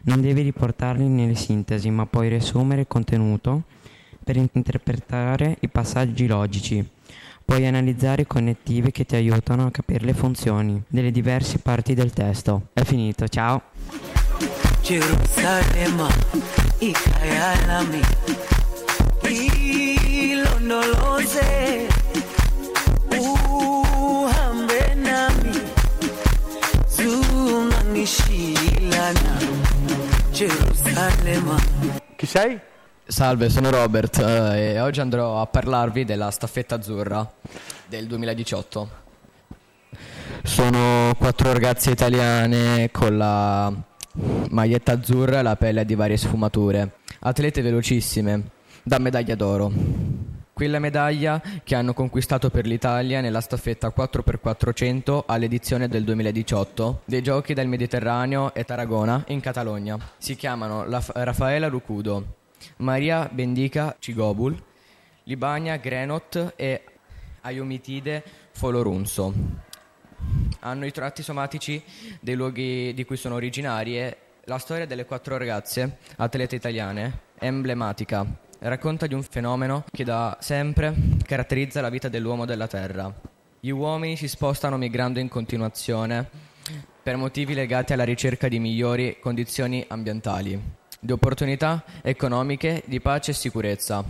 Non 0.04 0.20
devi 0.20 0.42
riportarli 0.42 1.06
nelle 1.06 1.34
sintesi, 1.34 1.90
ma 1.90 2.06
puoi 2.06 2.28
riassumere 2.28 2.82
il 2.82 2.86
contenuto 2.88 3.62
per 4.22 4.36
interpretare 4.36 5.56
i 5.60 5.68
passaggi 5.68 6.26
logici. 6.26 6.88
Puoi 7.44 7.66
analizzare 7.66 8.22
i 8.22 8.26
connettivi 8.26 8.90
che 8.90 9.04
ti 9.04 9.16
aiutano 9.16 9.66
a 9.66 9.70
capire 9.70 10.04
le 10.04 10.14
funzioni 10.14 10.82
delle 10.88 11.10
diverse 11.10 11.58
parti 11.58 11.94
del 11.94 12.12
testo. 12.12 12.68
È 12.72 12.82
finito, 12.82 13.28
ciao! 13.28 13.62
Jerusalem, 14.82 16.06
ikayalami. 16.78 18.00
Yerusalem. 19.22 21.86
Uhambe 23.14 24.94
nami 24.94 25.60
zungangishilana 26.86 29.38
Jerusalema. 30.32 31.56
Chi 32.16 32.26
sei? 32.26 32.58
Salve, 33.06 33.50
sono 33.50 33.70
Robert 33.70 34.18
eh, 34.18 34.72
e 34.72 34.80
oggi 34.80 35.00
andrò 35.00 35.40
a 35.40 35.46
parlarvi 35.46 36.04
della 36.04 36.30
staffetta 36.30 36.76
azzurra 36.76 37.30
del 37.86 38.06
2018. 38.06 39.02
Sono 40.42 41.14
quattro 41.18 41.52
ragazze 41.52 41.90
italiane 41.90 42.90
con 42.90 43.16
la 43.16 43.72
maglietta 44.48 44.92
azzurra 44.92 45.40
e 45.40 45.42
la 45.42 45.56
pelle 45.56 45.84
di 45.84 45.94
varie 45.94 46.16
sfumature. 46.16 46.96
Atlete 47.20 47.60
velocissime, 47.60 48.42
da 48.82 48.98
medaglia 48.98 49.34
d'oro. 49.34 49.70
Qui 50.54 50.66
la 50.68 50.78
medaglia 50.78 51.42
che 51.62 51.74
hanno 51.74 51.92
conquistato 51.94 52.48
per 52.48 52.64
l'Italia 52.64 53.20
nella 53.20 53.40
staffetta 53.40 53.92
4x400 53.94 55.24
all'edizione 55.26 55.88
del 55.88 56.04
2018 56.04 57.02
dei 57.04 57.22
Giochi 57.22 57.54
del 57.54 57.66
Mediterraneo 57.68 58.54
e 58.54 58.64
Tarragona 58.64 59.24
in 59.28 59.40
Catalogna. 59.40 59.98
Si 60.16 60.36
chiamano 60.36 60.86
la- 60.86 61.02
Raffaela 61.12 61.66
Lucudo, 61.66 62.42
Maria 62.76 63.28
Bendica 63.30 63.96
Cigobul, 63.98 64.60
Libania 65.24 65.76
Grenot 65.76 66.54
e 66.56 66.84
Aiomitide 67.42 68.22
Folorunso. 68.52 69.32
Hanno 70.60 70.86
i 70.86 70.92
tratti 70.92 71.22
somatici 71.22 71.82
dei 72.20 72.34
luoghi 72.34 72.92
di 72.94 73.04
cui 73.04 73.16
sono 73.16 73.34
originarie. 73.34 74.16
La 74.44 74.58
storia 74.58 74.86
delle 74.86 75.04
quattro 75.04 75.36
ragazze, 75.36 75.98
atlete 76.16 76.56
italiane, 76.56 77.20
è 77.38 77.46
emblematica. 77.46 78.26
Racconta 78.60 79.06
di 79.06 79.14
un 79.14 79.22
fenomeno 79.22 79.84
che 79.90 80.04
da 80.04 80.36
sempre 80.40 80.94
caratterizza 81.24 81.80
la 81.80 81.90
vita 81.90 82.08
dell'uomo 82.08 82.44
della 82.44 82.66
Terra. 82.66 83.12
Gli 83.60 83.70
uomini 83.70 84.16
si 84.16 84.28
spostano 84.28 84.76
migrando 84.76 85.18
in 85.20 85.28
continuazione 85.28 86.28
per 87.02 87.16
motivi 87.16 87.52
legati 87.52 87.92
alla 87.92 88.04
ricerca 88.04 88.48
di 88.48 88.58
migliori 88.58 89.18
condizioni 89.20 89.84
ambientali, 89.88 90.58
di 91.04 91.12
opportunità 91.12 91.84
economiche, 92.00 92.82
di 92.86 92.98
pace 92.98 93.32
e 93.32 93.34
sicurezza. 93.34 94.02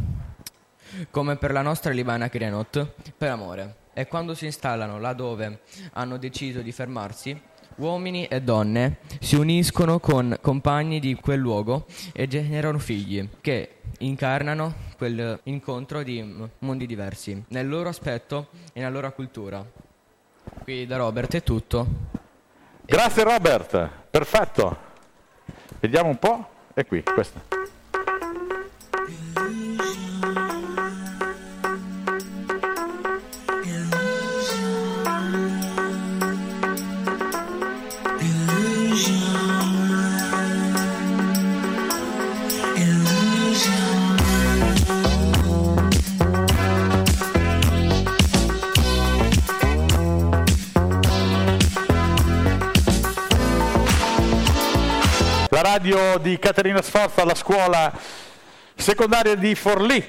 Come 1.10 1.34
per 1.34 1.50
la 1.50 1.60
nostra 1.60 1.90
Libana 1.90 2.28
Grenot, 2.28 2.92
per 3.18 3.30
amore. 3.30 3.76
E 3.92 4.06
quando 4.06 4.34
si 4.34 4.44
installano 4.44 5.00
là 5.00 5.12
dove 5.12 5.62
hanno 5.94 6.18
deciso 6.18 6.60
di 6.60 6.70
fermarsi, 6.70 7.36
uomini 7.76 8.26
e 8.26 8.40
donne 8.42 8.98
si 9.18 9.34
uniscono 9.34 9.98
con 9.98 10.38
compagni 10.40 11.00
di 11.00 11.14
quel 11.14 11.40
luogo 11.40 11.86
e 12.12 12.28
generano 12.28 12.78
figli 12.78 13.28
che 13.40 13.78
incarnano 13.98 14.74
quel 14.96 15.40
incontro 15.44 16.04
di 16.04 16.48
mondi 16.60 16.86
diversi, 16.86 17.42
nel 17.48 17.68
loro 17.68 17.88
aspetto 17.88 18.50
e 18.72 18.78
nella 18.78 18.90
loro 18.90 19.12
cultura. 19.12 19.64
Qui 20.62 20.86
da 20.86 20.96
Robert 20.96 21.34
è 21.34 21.42
tutto. 21.42 21.86
Grazie 22.84 23.24
Robert, 23.24 23.90
perfetto. 24.10 24.76
Vediamo 25.80 26.10
un 26.10 26.18
po'. 26.18 26.52
È 26.74 26.84
qui, 26.84 27.04
questa. 27.04 27.40
La 55.84 55.90
radio 55.90 56.18
di 56.18 56.38
Caterina 56.38 56.80
Sforza 56.80 57.20
alla 57.20 57.34
scuola 57.34 57.92
secondaria 58.74 59.34
di 59.34 59.54
Forlì, 59.54 60.02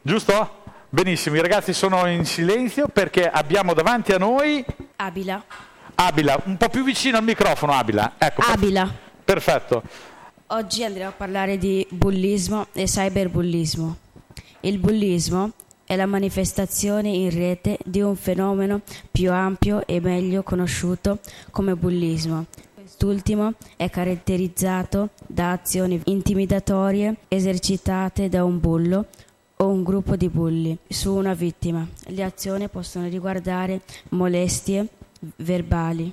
giusto? 0.00 0.62
Benissimo, 0.88 1.34
i 1.34 1.40
ragazzi 1.40 1.72
sono 1.72 2.06
in 2.06 2.24
silenzio 2.24 2.86
perché 2.86 3.28
abbiamo 3.28 3.74
davanti 3.74 4.12
a 4.12 4.18
noi 4.18 4.64
Abila. 4.94 5.42
Abila, 5.96 6.40
un 6.44 6.56
po' 6.56 6.68
più 6.68 6.84
vicino 6.84 7.16
al 7.16 7.24
microfono 7.24 7.72
Abila. 7.72 8.12
Ecco, 8.18 8.42
Abila. 8.42 8.88
perfetto. 9.24 9.82
Oggi 10.48 10.84
andremo 10.84 11.08
a 11.08 11.12
parlare 11.12 11.58
di 11.58 11.84
bullismo 11.90 12.68
e 12.72 12.84
cyberbullismo. 12.84 13.96
Il 14.60 14.78
bullismo 14.78 15.50
è 15.84 15.96
la 15.96 16.06
manifestazione 16.06 17.08
in 17.08 17.30
rete 17.30 17.78
di 17.84 18.00
un 18.00 18.14
fenomeno 18.14 18.80
più 19.10 19.32
ampio 19.32 19.84
e 19.88 19.98
meglio 20.00 20.44
conosciuto 20.44 21.18
come 21.50 21.74
bullismo. 21.74 22.46
Quest'ultimo 22.98 23.52
è 23.76 23.90
caratterizzato 23.90 25.10
da 25.26 25.50
azioni 25.50 26.00
intimidatorie 26.04 27.16
esercitate 27.28 28.30
da 28.30 28.42
un 28.42 28.58
bullo 28.58 29.08
o 29.56 29.68
un 29.68 29.82
gruppo 29.82 30.16
di 30.16 30.30
bulli 30.30 30.78
su 30.88 31.14
una 31.14 31.34
vittima. 31.34 31.86
Le 32.06 32.22
azioni 32.22 32.70
possono 32.70 33.06
riguardare 33.06 33.82
molestie 34.10 34.88
verbali, 35.36 36.10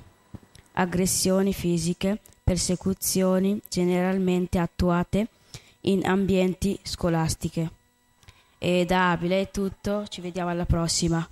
aggressioni 0.72 1.54
fisiche, 1.54 2.20
persecuzioni 2.44 3.58
generalmente 3.66 4.58
attuate 4.58 5.28
in 5.82 6.04
ambienti 6.04 6.78
scolastiche. 6.82 7.70
E 8.58 8.84
da 8.84 9.12
Abile 9.12 9.40
è 9.40 9.50
tutto, 9.50 10.06
ci 10.08 10.20
vediamo 10.20 10.50
alla 10.50 10.66
prossima. 10.66 11.26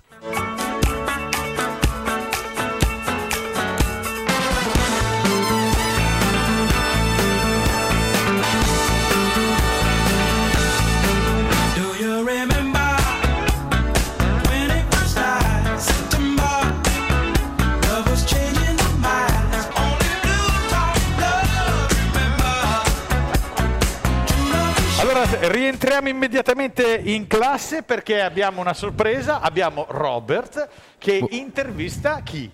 Rientriamo 25.93 26.09
immediatamente 26.09 26.95
in 27.03 27.27
classe 27.27 27.83
perché 27.83 28.19
abbiamo 28.19 28.59
una 28.61 28.73
sorpresa, 28.73 29.41
abbiamo 29.41 29.85
Robert 29.89 30.67
che 30.97 31.23
intervista 31.29 32.21
chi? 32.23 32.49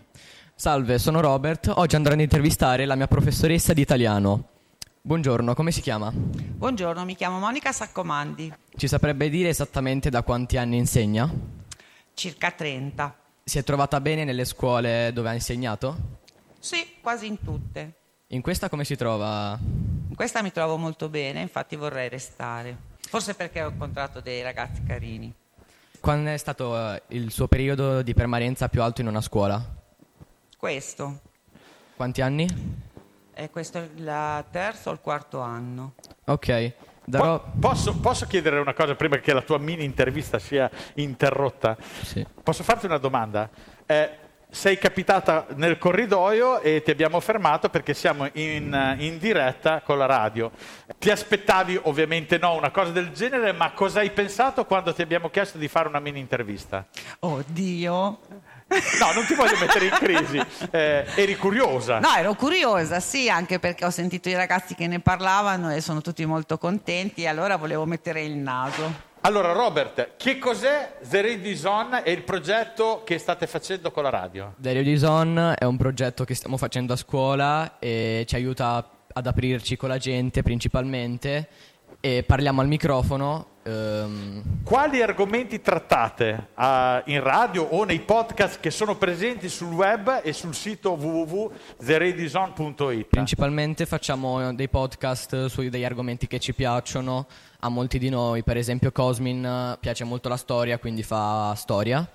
Salve, 0.53 0.99
sono 0.99 1.21
Robert. 1.21 1.71
Oggi 1.73 1.95
andrò 1.95 2.11
ad 2.11 2.19
intervistare 2.19 2.85
la 2.85 2.95
mia 2.95 3.07
professoressa 3.07 3.71
di 3.71 3.79
italiano. 3.79 4.49
Buongiorno, 4.99 5.53
come 5.53 5.71
si 5.71 5.79
chiama? 5.79 6.11
Buongiorno, 6.13 7.05
mi 7.05 7.15
chiamo 7.15 7.39
Monica 7.39 7.71
Saccomandi, 7.71 8.53
Ci 8.75 8.87
saprebbe 8.89 9.29
dire 9.29 9.47
esattamente 9.47 10.09
da 10.09 10.21
quanti 10.21 10.57
anni 10.57 10.75
insegna? 10.75 11.31
circa 12.13 12.51
30. 12.51 13.15
Si 13.45 13.57
è 13.57 13.63
trovata 13.63 14.01
bene 14.01 14.25
nelle 14.25 14.43
scuole 14.43 15.11
dove 15.13 15.29
ha 15.29 15.33
insegnato? 15.33 16.17
Sì, 16.59 16.95
quasi 17.01 17.27
in 17.27 17.41
tutte. 17.41 17.93
In 18.27 18.41
questa 18.41 18.67
come 18.67 18.83
si 18.83 18.97
trova? 18.97 19.57
In 19.61 20.15
questa 20.15 20.41
mi 20.41 20.51
trovo 20.51 20.75
molto 20.75 21.07
bene, 21.07 21.39
infatti 21.39 21.77
vorrei 21.77 22.09
restare. 22.09 22.88
Forse 23.09 23.33
perché 23.33 23.63
ho 23.63 23.69
incontrato 23.69 24.19
dei 24.19 24.43
ragazzi 24.43 24.83
carini. 24.83 25.33
Quando 25.99 26.29
è 26.29 26.37
stato 26.37 26.77
eh, 26.77 27.01
il 27.07 27.31
suo 27.31 27.47
periodo 27.47 28.03
di 28.03 28.13
permanenza 28.13 28.69
più 28.69 28.83
alto 28.83 29.01
in 29.01 29.07
una 29.07 29.19
scuola? 29.19 29.59
Questo, 30.55 31.19
Quanti 31.95 32.21
anni? 32.21 32.47
è 33.33 33.49
questo 33.49 33.79
è 33.79 33.89
il 33.95 34.45
terzo 34.51 34.91
o 34.91 34.93
il 34.93 34.99
quarto 35.01 35.39
anno. 35.39 35.95
Ok, 36.25 36.73
darò... 37.03 37.39
Po- 37.39 37.51
posso, 37.59 37.95
posso 37.95 38.27
chiedere 38.27 38.59
una 38.59 38.75
cosa 38.75 38.93
prima 38.93 39.17
che 39.17 39.33
la 39.33 39.41
tua 39.41 39.57
mini 39.57 39.83
intervista 39.83 40.37
sia 40.37 40.69
interrotta? 40.95 41.77
Sì. 42.03 42.23
Posso 42.43 42.61
farti 42.61 42.85
una 42.85 42.99
domanda? 42.99 43.49
Eh, 43.87 44.09
sei 44.51 44.77
capitata 44.79 45.45
nel 45.55 45.77
corridoio 45.77 46.61
e 46.61 46.81
ti 46.81 46.89
abbiamo 46.89 47.19
fermato 47.19 47.69
perché 47.69 47.93
siamo 47.93 48.27
in, 48.33 48.95
in 48.97 49.19
diretta 49.19 49.81
con 49.81 49.97
la 49.97 50.07
radio. 50.07 50.51
Ti 50.97 51.11
aspettavi 51.11 51.79
ovviamente 51.83 52.37
no 52.37 52.55
una 52.55 52.71
cosa 52.71 52.91
del 52.91 53.11
genere, 53.11 53.51
ma 53.53 53.71
cosa 53.71 53.99
hai 53.99 54.09
pensato 54.11 54.65
quando 54.65 54.93
ti 54.93 55.01
abbiamo 55.01 55.29
chiesto 55.29 55.57
di 55.57 55.67
fare 55.67 55.87
una 55.87 55.99
mini 55.99 56.19
intervista? 56.19 56.85
Oddio. 57.19 58.19
No, 58.99 59.11
non 59.13 59.25
ti 59.25 59.33
voglio 59.33 59.57
mettere 59.59 59.85
in 59.85 59.91
crisi, 59.91 60.39
eh, 60.69 61.05
eri 61.15 61.35
curiosa. 61.35 61.99
No, 61.99 62.13
ero 62.15 62.35
curiosa, 62.35 62.99
sì, 62.99 63.27
anche 63.27 63.57
perché 63.57 63.83
ho 63.83 63.89
sentito 63.89 64.29
i 64.29 64.35
ragazzi 64.35 64.75
che 64.75 64.85
ne 64.85 64.99
parlavano 64.99 65.71
e 65.73 65.81
sono 65.81 66.01
tutti 66.01 66.23
molto 66.25 66.59
contenti, 66.59 67.23
e 67.23 67.27
allora 67.27 67.55
volevo 67.55 67.85
mettere 67.85 68.21
il 68.23 68.35
naso. 68.35 69.07
Allora 69.21 69.51
Robert, 69.51 70.11
che 70.15 70.37
cos'è 70.39 70.93
The 71.07 71.21
Radio 71.21 71.53
Zone 71.53 72.03
e 72.03 72.11
il 72.13 72.23
progetto 72.23 73.01
che 73.03 73.17
state 73.17 73.47
facendo 73.47 73.91
con 73.91 74.03
la 74.03 74.09
radio? 74.09 74.53
The 74.57 74.73
Radio 74.73 74.97
Zone 74.97 75.55
è 75.55 75.65
un 75.65 75.75
progetto 75.75 76.23
che 76.23 76.33
stiamo 76.33 76.55
facendo 76.55 76.93
a 76.93 76.95
scuola 76.95 77.79
e 77.79 78.23
ci 78.25 78.35
aiuta 78.35 78.89
ad 79.11 79.27
aprirci 79.27 79.75
con 79.75 79.89
la 79.89 79.97
gente 79.97 80.41
principalmente 80.41 81.49
e 81.99 82.23
parliamo 82.23 82.61
al 82.61 82.67
microfono 82.67 83.57
Ehm, 83.73 84.41
Quali 84.63 85.01
argomenti 85.01 85.61
trattate 85.61 86.47
eh, 86.57 87.01
in 87.05 87.21
radio 87.23 87.63
o 87.63 87.83
nei 87.85 87.99
podcast 87.99 88.59
che 88.59 88.69
sono 88.71 88.95
presenti 88.97 89.47
sul 89.49 89.71
web 89.73 90.21
e 90.23 90.33
sul 90.33 90.53
sito 90.55 90.91
www.theradison.it? 90.93 93.05
Principalmente 93.07 93.85
facciamo 93.85 94.53
dei 94.53 94.69
podcast 94.69 95.45
su 95.47 95.67
degli 95.69 95.83
argomenti 95.83 96.25
che 96.27 96.39
ci 96.39 96.53
piacciono 96.53 97.27
a 97.61 97.67
molti 97.69 97.99
di 97.99 98.09
noi, 98.09 98.43
per 98.43 98.57
esempio 98.57 98.91
Cosmin 98.91 99.77
piace 99.79 100.03
molto 100.03 100.29
la 100.29 100.37
storia, 100.37 100.77
quindi 100.79 101.03
fa 101.03 101.53
storia. 101.55 102.07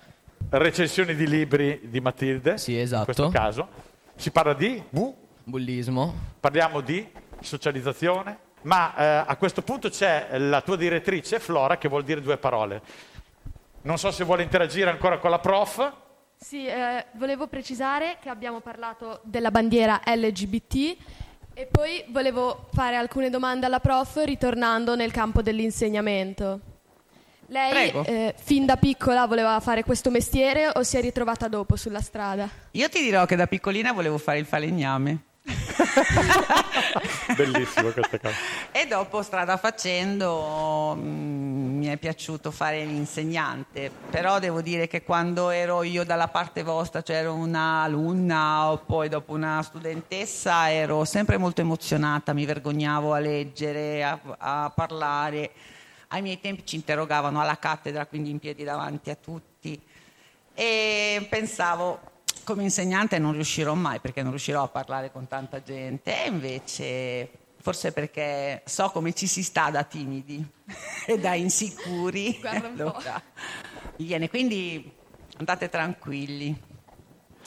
Recensioni 0.49 1.15
di 1.15 1.27
libri 1.27 1.79
di 1.83 1.99
Matilde, 2.01 2.57
Sì, 2.57 2.77
esatto. 2.79 3.09
in 3.09 3.15
questo 3.15 3.29
caso. 3.29 3.67
Si 4.15 4.31
parla 4.31 4.53
di 4.53 4.81
bu, 4.89 5.13
bullismo, 5.43 6.13
parliamo 6.39 6.81
di 6.81 7.05
socializzazione, 7.41 8.37
ma 8.65 8.95
eh, 8.95 9.23
a 9.27 9.35
questo 9.37 9.61
punto 9.61 9.89
c'è 9.89 10.37
la 10.37 10.61
tua 10.61 10.75
direttrice 10.75 11.39
Flora 11.39 11.77
che 11.77 11.87
vuol 11.87 12.03
dire 12.03 12.21
due 12.21 12.37
parole. 12.37 12.81
Non 13.83 13.97
so 13.97 14.11
se 14.11 14.23
vuole 14.23 14.43
interagire 14.43 14.89
ancora 14.89 15.19
con 15.19 15.29
la 15.29 15.39
prof. 15.39 15.93
Sì, 16.37 16.65
eh, 16.65 17.05
volevo 17.13 17.47
precisare 17.47 18.17
che 18.19 18.29
abbiamo 18.29 18.59
parlato 18.59 19.21
della 19.23 19.51
bandiera 19.51 20.01
LGBT 20.03 20.97
e 21.53 21.67
poi 21.67 22.03
volevo 22.09 22.67
fare 22.73 22.95
alcune 22.95 23.29
domande 23.29 23.67
alla 23.67 23.79
prof 23.79 24.21
ritornando 24.23 24.95
nel 24.95 25.11
campo 25.11 25.41
dell'insegnamento. 25.41 26.59
Lei 27.47 27.69
Prego. 27.69 28.03
eh, 28.05 28.33
fin 28.35 28.65
da 28.65 28.75
piccola 28.75 29.27
voleva 29.27 29.59
fare 29.59 29.83
questo 29.83 30.09
mestiere 30.09 30.71
o 30.73 30.81
si 30.81 30.97
è 30.97 31.01
ritrovata 31.01 31.47
dopo 31.47 31.75
sulla 31.75 32.01
strada? 32.01 32.49
Io 32.71 32.89
ti 32.89 33.01
dirò 33.01 33.25
che 33.25 33.35
da 33.35 33.45
piccolina 33.45 33.91
volevo 33.93 34.17
fare 34.17 34.39
il 34.39 34.45
falegname. 34.45 35.34
Bellissimo 37.35 37.91
questa 37.91 38.19
cosa. 38.19 38.33
E 38.71 38.87
dopo 38.87 39.21
strada 39.21 39.57
facendo 39.57 40.95
mm, 40.97 41.77
mi 41.77 41.85
è 41.87 41.97
piaciuto 41.97 42.49
fare 42.51 42.83
l'insegnante, 42.83 43.91
però 44.09 44.39
devo 44.39 44.61
dire 44.61 44.87
che 44.87 45.03
quando 45.03 45.49
ero 45.51 45.83
io 45.83 46.03
dalla 46.03 46.29
parte 46.29 46.63
vostra, 46.63 47.01
cioè 47.01 47.17
ero 47.17 47.35
una 47.35 47.83
alunna 47.83 48.71
o 48.71 48.79
poi 48.79 49.07
dopo 49.07 49.33
una 49.33 49.61
studentessa, 49.61 50.71
ero 50.71 51.05
sempre 51.05 51.37
molto 51.37 51.61
emozionata, 51.61 52.33
mi 52.33 52.45
vergognavo 52.45 53.13
a 53.13 53.19
leggere, 53.19 54.03
a, 54.03 54.19
a 54.37 54.71
parlare. 54.73 55.51
Ai 56.09 56.21
miei 56.21 56.39
tempi 56.39 56.65
ci 56.65 56.75
interrogavano 56.75 57.39
alla 57.41 57.57
cattedra, 57.57 58.05
quindi 58.05 58.29
in 58.29 58.39
piedi 58.39 58.63
davanti 58.63 59.09
a 59.09 59.15
tutti. 59.15 59.79
E 60.53 61.27
pensavo, 61.29 62.14
come 62.45 62.63
insegnante 62.63 63.19
non 63.19 63.33
riuscirò 63.33 63.73
mai 63.73 63.99
perché 63.99 64.21
non 64.21 64.31
riuscirò 64.31 64.63
a 64.63 64.67
parlare 64.69 65.11
con 65.11 65.27
tanta 65.27 65.61
gente. 65.61 66.23
E 66.23 66.27
invece, 66.29 67.29
forse 67.59 67.91
perché 67.91 68.61
so 68.65 68.89
come 68.91 69.13
ci 69.13 69.27
si 69.27 69.43
sta 69.43 69.69
da 69.69 69.83
timidi 69.83 70.45
e 71.05 71.19
da 71.19 71.33
insicuri. 71.33 72.37
Guarda 72.39 72.67
un 72.67 72.75
po'. 72.75 73.01
viene. 73.97 74.29
Quindi 74.29 74.89
andate 75.37 75.67
tranquilli. 75.67 76.73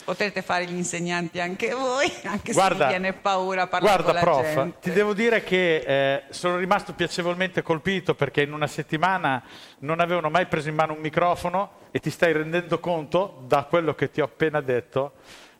Potrete 0.09 0.41
fare 0.41 0.65
gli 0.65 0.75
insegnanti 0.75 1.39
anche 1.39 1.71
voi, 1.75 2.11
anche 2.23 2.47
se 2.51 2.53
Guarda- 2.53 2.85
vi 2.87 2.93
viene 2.93 3.13
paura 3.13 3.61
a 3.61 3.67
parlare 3.67 4.01
Guarda, 4.01 4.19
con 4.19 4.31
la 4.31 4.37
prof, 4.41 4.53
gente. 4.55 4.77
ti 4.81 4.91
devo 4.91 5.13
dire 5.13 5.43
che 5.43 5.75
eh, 5.85 6.23
sono 6.31 6.57
rimasto 6.57 6.93
piacevolmente 6.93 7.61
colpito 7.61 8.15
perché 8.15 8.41
in 8.41 8.51
una 8.51 8.65
settimana 8.65 9.43
non 9.81 9.99
avevano 9.99 10.31
mai 10.31 10.47
preso 10.47 10.67
in 10.67 10.73
mano 10.73 10.93
un 10.93 10.99
microfono 10.99 11.73
e 11.91 11.99
ti 11.99 12.09
stai 12.09 12.33
rendendo 12.33 12.79
conto, 12.79 13.43
da 13.45 13.65
quello 13.65 13.93
che 13.93 14.09
ti 14.09 14.19
ho 14.19 14.25
appena 14.25 14.61
detto, 14.61 15.11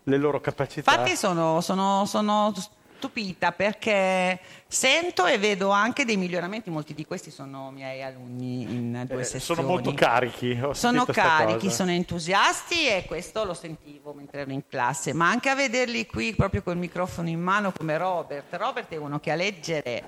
le 0.05 0.17
loro 0.17 0.41
capacità. 0.41 0.89
Infatti 0.93 1.15
sono, 1.15 1.61
sono- 1.61 2.05
sono 2.07 2.51
stupita 2.99 3.53
perché 3.53 4.37
sento 4.67 5.25
e 5.25 5.37
vedo 5.37 5.69
anche 5.69 6.03
dei 6.03 6.17
miglioramenti, 6.17 6.69
molti 6.69 6.93
di 6.93 7.05
questi 7.05 7.31
sono 7.31 7.71
miei 7.71 8.03
alunni 8.03 8.63
in 8.63 9.05
due 9.07 9.21
Eh, 9.21 9.23
sezioni. 9.23 9.41
sono 9.61 9.61
molto 9.67 9.93
carichi. 9.93 10.59
Sono 10.73 11.05
carichi, 11.05 11.59
cosa. 11.67 11.75
sono 11.75 11.91
entusiasti 11.91 12.87
e 12.87 13.05
questo 13.07 13.45
lo 13.45 13.53
sentivo 13.53 14.11
mentre 14.13 14.41
ero 14.41 14.51
in 14.51 14.63
classe, 14.67 15.13
ma 15.13 15.29
anche 15.29 15.49
a 15.49 15.55
vederli 15.55 16.05
qui 16.05 16.35
proprio 16.35 16.61
col 16.61 16.75
microfono 16.77 17.29
in 17.29 17.39
mano 17.39 17.71
come 17.71 17.97
Robert. 17.97 18.53
Robert 18.55 18.89
è 18.91 18.97
uno 18.97 19.19
che 19.19 19.31
a 19.31 19.35
leggere 19.35 20.03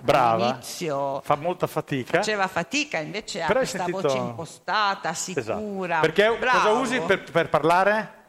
Brava, 0.00 0.44
all'inizio 0.48 1.22
fa 1.24 1.34
molta 1.36 1.66
fatica. 1.66 2.18
faceva 2.18 2.46
fatica, 2.46 2.98
invece 2.98 3.40
ha 3.42 3.46
Però 3.46 3.60
hai 3.60 3.66
questa 3.66 3.84
sentito- 3.86 4.08
voce 4.08 4.18
impostata, 4.18 5.10
Esatto. 5.12 5.40
sicura. 5.40 6.00
Perché 6.00 6.26
cosa 6.26 6.38
Bravo. 6.38 6.78
usi 6.80 7.00
per, 7.00 7.22
per 7.24 7.48
parlare? 7.48 8.22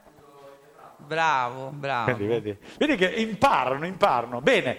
Bravo, 1.06 1.70
bravo. 1.70 2.12
Vedi, 2.12 2.26
vedi. 2.26 2.58
Vedi 2.78 2.96
che 2.96 3.08
imparano, 3.08 3.86
imparano. 3.86 4.42
Bene, 4.42 4.78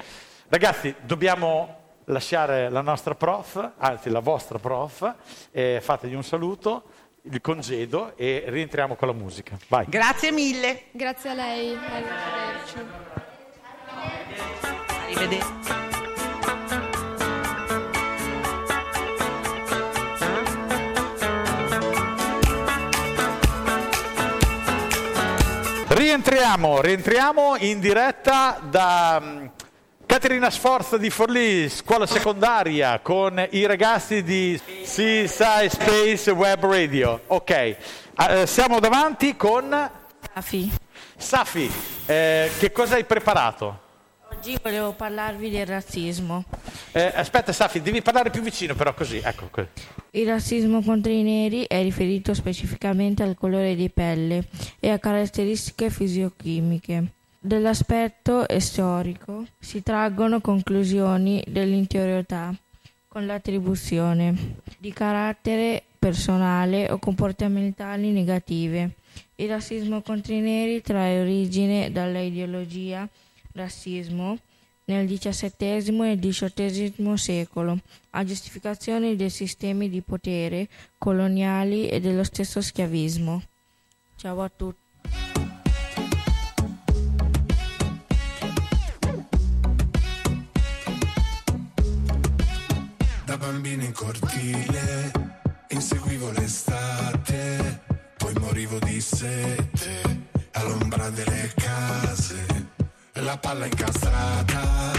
ragazzi, 0.48 0.94
dobbiamo 1.02 1.84
lasciare 2.06 2.68
la 2.68 2.80
nostra 2.80 3.14
prof, 3.14 3.72
anzi 3.78 4.10
la 4.10 4.20
vostra 4.20 4.58
prof, 4.58 5.14
e 5.50 5.80
fategli 5.80 6.14
un 6.14 6.24
saluto, 6.24 6.84
il 7.22 7.40
congedo 7.40 8.16
e 8.16 8.44
rientriamo 8.46 8.94
con 8.94 9.08
la 9.08 9.14
musica. 9.14 9.56
Vai. 9.68 9.86
Grazie 9.88 10.30
mille. 10.30 10.84
Grazie 10.92 11.30
a 11.30 11.34
lei, 11.34 11.74
arrivederci. 11.74 12.78
Arrivederci. 15.04 15.95
Rientriamo, 25.96 26.82
rientriamo 26.82 27.56
in 27.56 27.80
diretta 27.80 28.60
da 28.62 29.18
mm, 29.18 29.46
Caterina 30.04 30.50
Sforza 30.50 30.98
di 30.98 31.08
Forlì, 31.08 31.70
scuola 31.70 32.04
secondaria, 32.04 33.00
con 33.00 33.42
i 33.52 33.64
ragazzi 33.64 34.22
di 34.22 34.60
Seaside 34.82 35.70
Space 35.70 36.30
Web 36.32 36.66
Radio. 36.66 37.22
Ok, 37.28 37.50
eh, 37.50 37.76
siamo 38.44 38.78
davanti 38.78 39.36
con 39.36 39.90
Safi. 40.34 40.70
Safi. 41.16 41.72
Eh, 42.04 42.50
che 42.58 42.72
cosa 42.72 42.96
hai 42.96 43.04
preparato? 43.04 43.84
Oggi 44.46 44.58
volevo 44.62 44.92
parlarvi 44.92 45.50
del 45.50 45.66
razzismo. 45.66 46.44
Eh, 46.92 47.10
aspetta 47.16 47.52
Safi, 47.52 47.82
devi 47.82 48.00
parlare 48.00 48.30
più 48.30 48.42
vicino 48.42 48.76
però 48.76 48.94
così, 48.94 49.16
ecco. 49.16 49.50
Il 50.12 50.24
razzismo 50.24 50.82
contro 50.82 51.10
i 51.10 51.24
neri 51.24 51.64
è 51.66 51.82
riferito 51.82 52.32
specificamente 52.32 53.24
al 53.24 53.34
colore 53.34 53.74
di 53.74 53.90
pelle 53.90 54.46
e 54.78 54.90
a 54.90 55.00
caratteristiche 55.00 55.90
fisiochimiche. 55.90 57.06
Dell'aspetto 57.40 58.46
storico 58.60 59.46
si 59.58 59.82
traggono 59.82 60.40
conclusioni 60.40 61.42
dell'interiorità 61.48 62.54
con 63.08 63.26
l'attribuzione 63.26 64.60
di 64.78 64.92
carattere 64.92 65.82
personale 65.98 66.88
o 66.92 67.00
comportamentali 67.00 68.12
negative. 68.12 68.90
Il 69.34 69.48
razzismo 69.48 70.02
contro 70.02 70.34
i 70.34 70.40
neri 70.40 70.82
trae 70.82 71.20
origine 71.20 71.90
dalla 71.90 72.20
ideologia 72.20 73.08
razzismo 73.56 74.38
nel 74.84 75.08
XVII 75.08 76.12
e 76.12 76.18
XVIII 76.18 77.16
secolo, 77.16 77.78
a 78.10 78.24
giustificazione 78.24 79.16
dei 79.16 79.30
sistemi 79.30 79.88
di 79.88 80.00
potere 80.00 80.68
coloniali 80.96 81.88
e 81.88 81.98
dello 81.98 82.22
stesso 82.22 82.60
schiavismo. 82.60 83.42
Ciao 84.14 84.42
a 84.42 84.48
tutti. 84.54 84.84
Da 93.24 93.36
bambino 93.36 93.82
in 93.82 93.92
cortile 93.92 95.10
inseguivo 95.68 96.30
l'estate, 96.30 97.82
poi 98.16 98.34
morivo 98.38 98.78
di 98.78 99.00
sete 99.00 100.24
all'ombra 100.52 101.10
delle 101.10 101.52
case, 101.56 102.46
la 103.22 103.36
palla 103.38 103.66
incastrata 103.66 104.92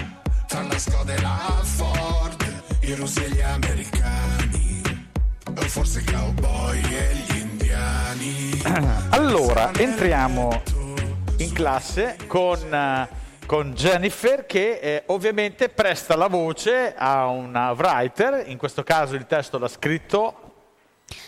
tra 0.48 0.62
la 0.64 0.78
Skoda 0.78 1.14
e 1.14 1.22
la 1.22 1.60
Ford, 1.62 2.64
i 2.82 2.94
russi 2.96 3.24
e 3.24 3.30
gli 3.30 3.42
americani, 3.42 4.82
o 5.46 5.62
forse 5.62 6.00
i 6.00 6.04
cowboy 6.04 6.82
e 6.82 7.14
gli 7.14 7.38
indiani. 7.38 8.62
Allora, 9.10 9.72
entriamo 9.74 10.62
in 11.38 11.54
classe 11.54 12.18
con, 12.28 12.74
eh, 12.74 13.08
con 13.46 13.74
Jennifer 13.74 14.46
che 14.46 14.80
eh, 14.80 15.04
ovviamente 15.08 15.70
presta 15.70 16.16
la 16.16 16.28
voce 16.28 16.94
a 16.96 17.28
una 17.28 17.72
writer, 17.72 18.44
in 18.48 18.58
questo 18.58 18.84
caso 18.84 19.16
il 19.16 19.28
testo 19.28 19.58
l'ha 19.58 19.68
scritto, 19.68 20.42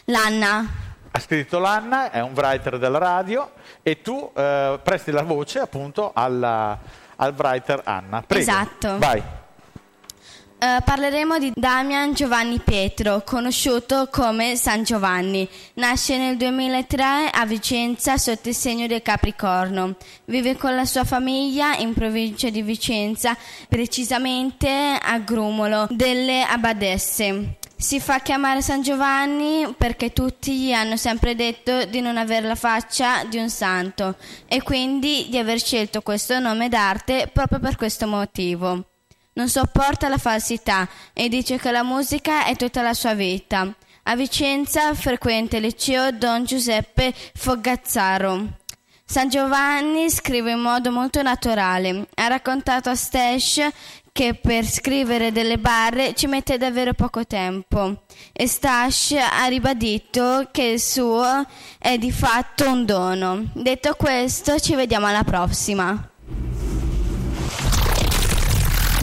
L'Anna. 0.05 0.88
Ha 1.19 1.21
scritto 1.21 1.59
l'Anna, 1.59 2.09
è 2.11 2.21
un 2.21 2.31
writer 2.33 2.79
della 2.79 2.97
radio 2.97 3.51
e 3.83 4.01
tu 4.01 4.31
eh, 4.33 4.79
presti 4.81 5.11
la 5.11 5.21
voce 5.23 5.59
appunto 5.59 6.11
alla- 6.13 6.77
al 7.17 7.33
writer 7.37 7.81
Anna. 7.83 8.23
Prego, 8.25 8.41
Esatto. 8.41 8.97
Vai. 8.97 9.21
Eh, 10.61 10.81
parleremo 10.83 11.37
di 11.39 11.53
Damian 11.55 12.13
Giovanni 12.13 12.59
Pietro, 12.59 13.21
conosciuto 13.25 14.09
come 14.11 14.57
San 14.57 14.83
Giovanni. 14.83 15.47
Nasce 15.75 16.17
nel 16.17 16.35
2003 16.35 17.29
a 17.31 17.45
Vicenza 17.45 18.17
sotto 18.17 18.49
il 18.49 18.55
segno 18.55 18.85
del 18.85 19.01
Capricorno. 19.01 19.95
Vive 20.25 20.57
con 20.57 20.75
la 20.75 20.83
sua 20.83 21.05
famiglia 21.05 21.77
in 21.77 21.93
provincia 21.93 22.49
di 22.49 22.61
Vicenza, 22.61 23.37
precisamente 23.69 24.99
a 25.01 25.17
Grumolo 25.19 25.87
delle 25.89 26.43
Abadesse. 26.43 27.58
Si 27.81 28.01
fa 28.01 28.19
chiamare 28.19 28.61
San 28.61 28.81
Giovanni 28.81 29.73
perché 29.77 30.11
tutti 30.11 30.53
gli 30.53 30.73
hanno 30.73 30.97
sempre 30.97 31.33
detto 31.33 31.85
di 31.85 32.01
non 32.01 32.17
avere 32.17 32.45
la 32.45 32.55
faccia 32.55 33.23
di 33.23 33.37
un 33.37 33.49
santo 33.49 34.17
e 34.47 34.61
quindi 34.61 35.27
di 35.29 35.37
aver 35.37 35.61
scelto 35.61 36.01
questo 36.01 36.39
nome 36.39 36.67
d'arte 36.67 37.29
proprio 37.31 37.59
per 37.59 37.77
questo 37.77 38.05
motivo. 38.05 38.83
Non 39.31 39.47
sopporta 39.47 40.09
la 40.09 40.17
falsità 40.17 40.89
e 41.13 41.29
dice 41.29 41.57
che 41.57 41.71
la 41.71 41.83
musica 41.83 42.43
è 42.43 42.57
tutta 42.57 42.81
la 42.81 42.93
sua 42.93 43.13
vita. 43.13 43.73
A 44.03 44.15
Vicenza 44.17 44.93
frequenta 44.93 45.55
il 45.55 45.63
liceo 45.63 46.11
Don 46.11 46.43
Giuseppe 46.43 47.13
Fogazzaro. 47.33 48.57
San 49.05 49.29
Giovanni 49.29 50.09
scrive 50.09 50.51
in 50.51 50.59
modo 50.59 50.91
molto 50.91 51.21
naturale. 51.21 52.09
Ha 52.13 52.27
raccontato 52.27 52.89
a 52.89 52.95
Stash 52.95 53.67
che 54.19 54.33
per 54.33 54.65
scrivere 54.65 55.31
delle 55.31 55.57
barre 55.57 56.13
ci 56.13 56.27
mette 56.27 56.57
davvero 56.57 56.91
poco 56.93 57.25
tempo 57.25 58.01
e 58.33 58.47
Stash 58.47 59.13
ha 59.13 59.45
ribadito 59.45 60.49
che 60.51 60.63
il 60.63 60.81
suo 60.81 61.45
è 61.77 61.97
di 61.97 62.11
fatto 62.11 62.69
un 62.69 62.83
dono. 62.83 63.45
Detto 63.53 63.95
questo, 63.97 64.59
ci 64.59 64.75
vediamo 64.75 65.05
alla 65.05 65.23
prossima. 65.23 66.08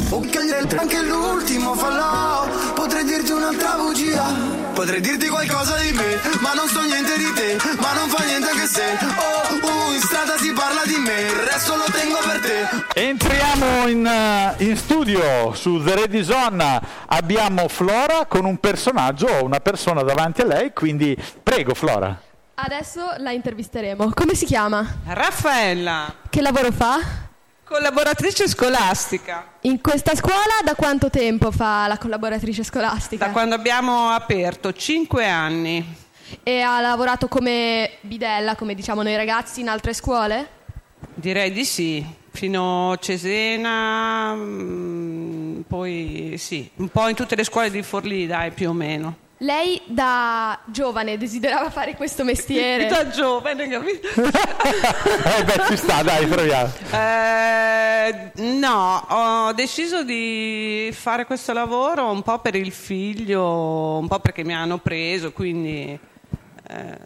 Anche 0.08 1.02
l'ultimo 1.02 1.74
falò 1.74 2.46
Potrei 2.74 3.04
dirti 3.04 3.32
un'altra 3.32 3.72
bugia 3.76 4.24
Potrei 4.72 5.00
dirti 5.00 5.26
qualcosa 5.26 5.76
di 5.78 5.90
me 5.92 6.20
Ma 6.40 6.52
non 6.54 6.68
so 6.68 6.80
niente 6.82 7.16
di 7.18 7.32
te 7.34 7.56
Ma 7.80 7.92
non 7.92 8.08
fa 8.08 8.24
niente 8.24 8.48
anche 8.50 8.66
se 8.66 8.82
Oh, 9.18 9.88
uh, 9.88 9.92
in 9.92 10.00
strada 10.00 10.36
si 10.38 10.52
parla 10.52 10.82
di 10.84 10.96
me 10.98 11.22
Il 11.22 11.32
resto 11.50 11.74
lo 11.74 11.84
tengo 11.90 12.18
per 12.24 12.40
te 12.40 13.00
Entriamo 13.00 13.88
in, 13.88 14.06
eh, 14.06 14.54
in 14.64 14.76
studio 14.76 15.52
su 15.54 15.82
The 15.82 15.94
Ready 15.94 16.22
Zone. 16.24 16.80
Abbiamo 17.08 17.68
Flora 17.68 18.24
con 18.26 18.46
un 18.46 18.56
personaggio 18.58 19.26
o 19.26 19.44
una 19.44 19.60
persona 19.60 20.02
davanti 20.02 20.40
a 20.40 20.46
lei, 20.46 20.72
quindi 20.72 21.14
prego 21.42 21.74
Flora. 21.74 22.18
Adesso 22.54 23.16
la 23.18 23.32
intervisteremo. 23.32 24.12
Come 24.14 24.34
si 24.34 24.46
chiama? 24.46 24.86
Raffaella, 25.04 26.14
Che 26.30 26.40
lavoro 26.40 26.72
fa? 26.72 26.98
Collaboratrice 27.66 28.48
scolastica. 28.48 29.54
In 29.62 29.80
questa 29.80 30.14
scuola 30.14 30.60
da 30.64 30.76
quanto 30.76 31.10
tempo 31.10 31.50
fa 31.50 31.88
la 31.88 31.98
collaboratrice 31.98 32.62
scolastica? 32.62 33.26
Da 33.26 33.32
quando 33.32 33.56
abbiamo 33.56 34.10
aperto, 34.10 34.72
5 34.72 35.26
anni. 35.26 35.96
E 36.44 36.60
ha 36.60 36.80
lavorato 36.80 37.26
come 37.26 37.98
bidella, 38.02 38.54
come 38.54 38.74
diciamo 38.74 39.02
noi 39.02 39.16
ragazzi, 39.16 39.60
in 39.60 39.68
altre 39.68 39.94
scuole? 39.94 40.48
Direi 41.12 41.50
di 41.50 41.64
sì, 41.64 42.06
fino 42.30 42.92
a 42.92 42.96
Cesena, 42.98 44.32
mm, 44.34 45.60
poi 45.62 46.34
sì, 46.38 46.70
un 46.76 46.88
po' 46.88 47.08
in 47.08 47.16
tutte 47.16 47.34
le 47.34 47.44
scuole 47.44 47.70
di 47.70 47.82
Forlì, 47.82 48.28
dai, 48.28 48.52
più 48.52 48.70
o 48.70 48.72
meno. 48.72 49.24
Lei 49.40 49.82
da 49.84 50.58
giovane 50.64 51.18
desiderava 51.18 51.68
fare 51.70 51.94
questo 51.94 52.24
mestiere? 52.24 52.86
Da 52.96 53.08
giovane, 53.08 53.68
capito? 53.68 54.08
Eh 55.36 55.44
beh, 55.44 55.64
ci 55.68 55.76
sta, 55.76 56.02
dai, 56.02 56.26
proviamo. 56.26 56.72
Eh, 56.90 58.30
no, 58.58 59.04
ho 59.08 59.52
deciso 59.52 60.02
di 60.04 60.90
fare 60.92 61.26
questo 61.26 61.52
lavoro 61.52 62.10
un 62.10 62.22
po' 62.22 62.38
per 62.38 62.54
il 62.54 62.72
figlio, 62.72 63.98
un 63.98 64.08
po' 64.08 64.20
perché 64.20 64.42
mi 64.42 64.54
hanno 64.54 64.78
preso, 64.78 65.32
quindi 65.32 65.98
eh, 66.68 66.98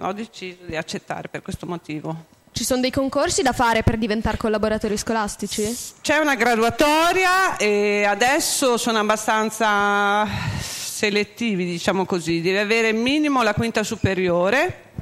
ho 0.00 0.12
deciso 0.12 0.60
di 0.64 0.76
accettare 0.76 1.28
per 1.28 1.42
questo 1.42 1.66
motivo. 1.66 2.32
Ci 2.52 2.64
sono 2.64 2.80
dei 2.80 2.92
concorsi 2.92 3.42
da 3.42 3.52
fare 3.52 3.82
per 3.82 3.98
diventare 3.98 4.36
collaboratori 4.36 4.96
scolastici? 4.96 5.76
C'è 6.00 6.18
una 6.18 6.36
graduatoria 6.36 7.56
e 7.56 8.04
adesso 8.04 8.76
sono 8.76 8.98
abbastanza 9.00 10.24
selettivi, 11.04 11.66
diciamo 11.66 12.06
così. 12.06 12.40
Devi 12.40 12.56
avere 12.56 12.92
minimo 12.92 13.42
la 13.42 13.52
quinta 13.52 13.82
superiore 13.82 14.92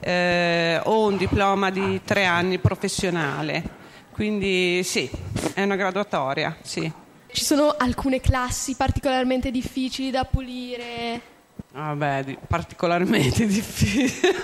eh, 0.00 0.80
o 0.84 1.08
un 1.08 1.16
diploma 1.16 1.70
di 1.70 2.00
tre 2.04 2.24
anni 2.24 2.58
professionale. 2.58 3.82
Quindi 4.12 4.84
sì, 4.84 5.10
è 5.54 5.64
una 5.64 5.74
graduatoria, 5.74 6.56
sì. 6.62 6.90
Ci 7.32 7.44
sono 7.44 7.74
alcune 7.76 8.20
classi 8.20 8.76
particolarmente 8.76 9.50
difficili 9.50 10.12
da 10.12 10.24
pulire? 10.24 11.20
Vabbè, 11.72 12.22
di- 12.22 12.38
particolarmente 12.46 13.44
difficile. 13.50 14.36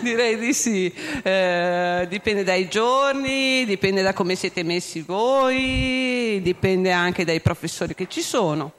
Direi 0.00 0.38
di 0.38 0.52
sì. 0.52 0.94
Eh, 1.24 2.06
dipende 2.08 2.44
dai 2.44 2.68
giorni, 2.68 3.64
dipende 3.64 4.02
da 4.02 4.12
come 4.12 4.36
siete 4.36 4.62
messi 4.62 5.00
voi, 5.00 6.38
dipende 6.40 6.92
anche 6.92 7.24
dai 7.24 7.40
professori 7.40 7.96
che 7.96 8.06
ci 8.08 8.20
sono. 8.20 8.74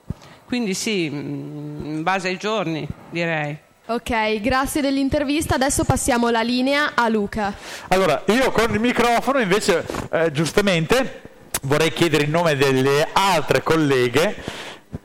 Quindi 0.52 0.74
sì, 0.74 1.10
mm, 1.10 1.86
in 1.86 2.04
base 2.04 2.28
ai 2.28 2.36
giorni, 2.36 2.86
direi. 3.10 3.58
Ok, 3.86 4.42
grazie 4.42 4.82
dell'intervista. 4.82 5.56
Adesso 5.56 5.86
passiamo 5.86 6.28
la 6.28 6.42
linea 6.42 6.92
a 6.94 7.08
Luca. 7.08 7.54
Allora, 7.88 8.22
io 8.28 8.52
con 8.52 8.74
il 8.74 8.82
microfono 8.82 9.40
invece, 9.40 9.86
eh, 10.12 10.30
giustamente, 10.34 11.22
vorrei 11.62 11.94
chiedere 11.94 12.24
il 12.24 12.30
nome 12.30 12.58
delle 12.58 13.08
altre 13.14 13.64
colleghe. 13.64 14.44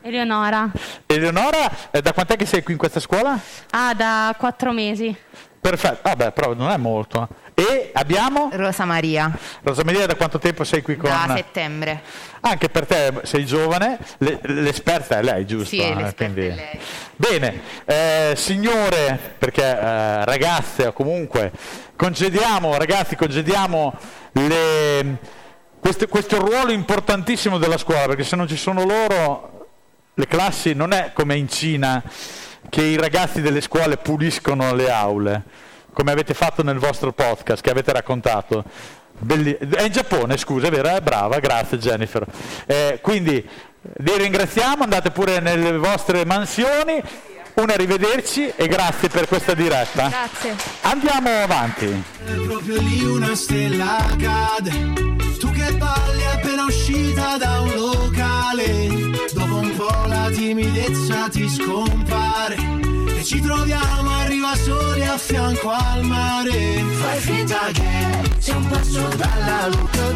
Eleonora. 0.01 0.69
Eleonora, 1.05 1.91
eh, 1.91 2.01
da 2.01 2.11
quant'è 2.11 2.35
che 2.35 2.45
sei 2.45 2.61
qui 2.61 2.73
in 2.73 2.79
questa 2.79 2.99
scuola? 2.99 3.39
Ah, 3.69 3.93
da 3.93 4.35
quattro 4.37 4.73
mesi. 4.73 5.15
Perfetto, 5.59 5.99
vabbè, 6.03 6.31
però 6.31 6.53
non 6.53 6.69
è 6.69 6.77
molto. 6.77 7.27
E 7.53 7.89
abbiamo? 7.93 8.49
Rosa 8.53 8.85
Maria. 8.85 9.31
Rosa 9.63 9.83
Maria, 9.83 10.05
da 10.05 10.15
quanto 10.15 10.37
tempo 10.39 10.63
sei 10.63 10.81
qui 10.81 10.95
con... 10.95 11.09
Da 11.09 11.33
settembre. 11.35 12.01
Anche 12.41 12.69
per 12.69 12.85
te 12.85 13.13
sei 13.23 13.45
giovane, 13.45 13.97
le- 14.19 14.39
l'esperta 14.43 15.17
è 15.17 15.23
lei, 15.23 15.45
giusto? 15.45 15.69
Sì, 15.69 15.79
Eh, 15.81 15.95
l'esperta 15.95 16.23
quindi- 16.33 16.45
è 16.45 16.53
lei. 16.55 16.79
Bene, 17.15 17.61
eh, 17.85 18.33
signore, 18.37 19.19
perché 19.37 19.63
eh, 19.63 20.23
ragazze 20.25 20.87
o 20.87 20.93
comunque 20.93 21.51
congediamo, 21.95 22.77
ragazzi, 22.77 23.15
congediamo 23.15 23.93
le- 24.33 25.17
questo, 25.79 26.07
questo 26.07 26.37
ruolo 26.39 26.71
importantissimo 26.71 27.57
della 27.57 27.77
scuola, 27.77 28.05
perché 28.05 28.23
se 28.23 28.35
non 28.35 28.47
ci 28.47 28.55
sono 28.57 28.85
loro, 28.85 29.67
le 30.13 30.27
classi 30.27 30.73
non 30.73 30.93
è 30.93 31.11
come 31.13 31.35
in 31.35 31.49
Cina 31.49 32.01
che 32.69 32.81
i 32.81 32.97
ragazzi 32.97 33.41
delle 33.41 33.61
scuole 33.61 33.97
puliscono 33.97 34.73
le 34.73 34.91
aule, 34.91 35.43
come 35.93 36.11
avete 36.11 36.33
fatto 36.33 36.63
nel 36.63 36.77
vostro 36.77 37.11
podcast 37.13 37.61
che 37.61 37.71
avete 37.71 37.91
raccontato. 37.93 38.63
Belli- 39.19 39.57
è 39.57 39.83
in 39.83 39.91
Giappone, 39.91 40.37
scusa, 40.37 40.67
è 40.67 40.69
vero? 40.69 40.95
Eh, 40.95 41.01
brava, 41.01 41.39
grazie 41.39 41.79
Jennifer. 41.79 42.25
Eh, 42.65 42.99
quindi 43.01 43.43
vi 43.81 44.17
ringraziamo, 44.17 44.83
andate 44.83 45.11
pure 45.11 45.39
nelle 45.39 45.77
vostre 45.77 46.25
mansioni. 46.25 47.01
Un 47.55 47.71
arrivederci 47.71 48.53
e 48.55 48.67
grazie 48.67 49.09
per 49.09 49.27
questa 49.27 49.55
diretta. 49.55 50.09
Grazie. 50.09 50.55
Andiamo 50.81 51.29
avanti. 51.41 52.03
È 52.23 52.33
proprio 52.45 52.79
lì 52.79 53.03
una 53.03 53.33
stella 53.33 54.05
cade 54.19 54.69
Tu 55.39 55.51
che 55.51 55.71
balli 55.73 56.25
appena 56.33 56.65
uscita 56.65 57.37
da 57.37 57.61
un 57.61 57.73
locale 57.73 59.06
po' 59.77 60.07
la 60.07 60.29
timidezza 60.33 61.29
ti 61.29 61.47
scompare 61.47 62.55
E 63.15 63.23
ci 63.23 63.39
troviamo, 63.39 64.09
arriva 64.09 64.55
soli 64.55 65.03
a 65.03 65.17
fianco 65.17 65.69
al 65.69 66.03
mare 66.03 66.83
Fai 66.99 67.19
finta 67.19 67.59
che 67.71 68.39
sei 68.39 68.55
un 68.55 68.67
passo 68.67 69.07
dalla 69.15 69.67
luce 69.67 70.15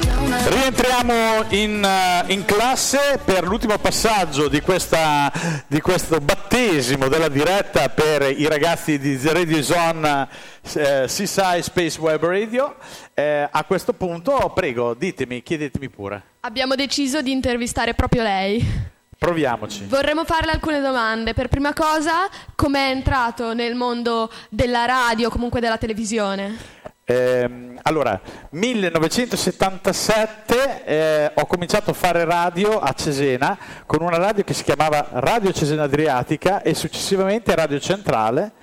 Rientriamo 0.49 1.45
in, 1.49 1.83
eh, 1.83 2.33
in 2.33 2.45
classe 2.45 3.19
per 3.23 3.45
l'ultimo 3.45 3.77
passaggio 3.77 4.47
di, 4.47 4.61
questa, 4.61 5.31
di 5.67 5.79
questo 5.81 6.19
battesimo 6.19 7.07
della 7.07 7.29
diretta 7.29 7.89
per 7.89 8.23
i 8.23 8.47
ragazzi 8.47 8.97
di 8.97 9.19
The 9.19 9.33
Radio 9.33 9.61
Zone 9.61 10.27
eh, 10.73 11.07
Seaside 11.07 11.61
Space 11.61 11.99
Web 11.99 12.23
Radio. 12.23 12.75
Eh, 13.13 13.47
a 13.49 13.63
questo 13.65 13.93
punto, 13.93 14.51
prego, 14.55 14.93
ditemi, 14.93 15.43
chiedetemi 15.43 15.89
pure. 15.89 16.23
Abbiamo 16.41 16.75
deciso 16.75 17.21
di 17.21 17.31
intervistare 17.31 17.93
proprio 17.93 18.23
lei. 18.23 18.99
Proviamoci. 19.23 19.85
Vorremmo 19.85 20.25
farle 20.25 20.49
alcune 20.49 20.81
domande. 20.81 21.35
Per 21.35 21.47
prima 21.47 21.73
cosa, 21.73 22.27
com'è 22.55 22.89
entrato 22.89 23.53
nel 23.53 23.75
mondo 23.75 24.31
della 24.49 24.85
radio, 24.85 25.29
comunque 25.29 25.59
della 25.59 25.77
televisione? 25.77 26.57
Ehm, 27.03 27.77
allora, 27.83 28.19
1977 28.49 30.85
eh, 30.85 31.31
ho 31.35 31.45
cominciato 31.45 31.91
a 31.91 31.93
fare 31.93 32.25
radio 32.25 32.79
a 32.79 32.93
Cesena 32.93 33.55
con 33.85 34.01
una 34.01 34.17
radio 34.17 34.43
che 34.43 34.55
si 34.55 34.63
chiamava 34.63 35.09
Radio 35.11 35.53
Cesena 35.53 35.83
Adriatica 35.83 36.63
e 36.63 36.73
successivamente 36.73 37.53
Radio 37.53 37.79
Centrale. 37.79 38.53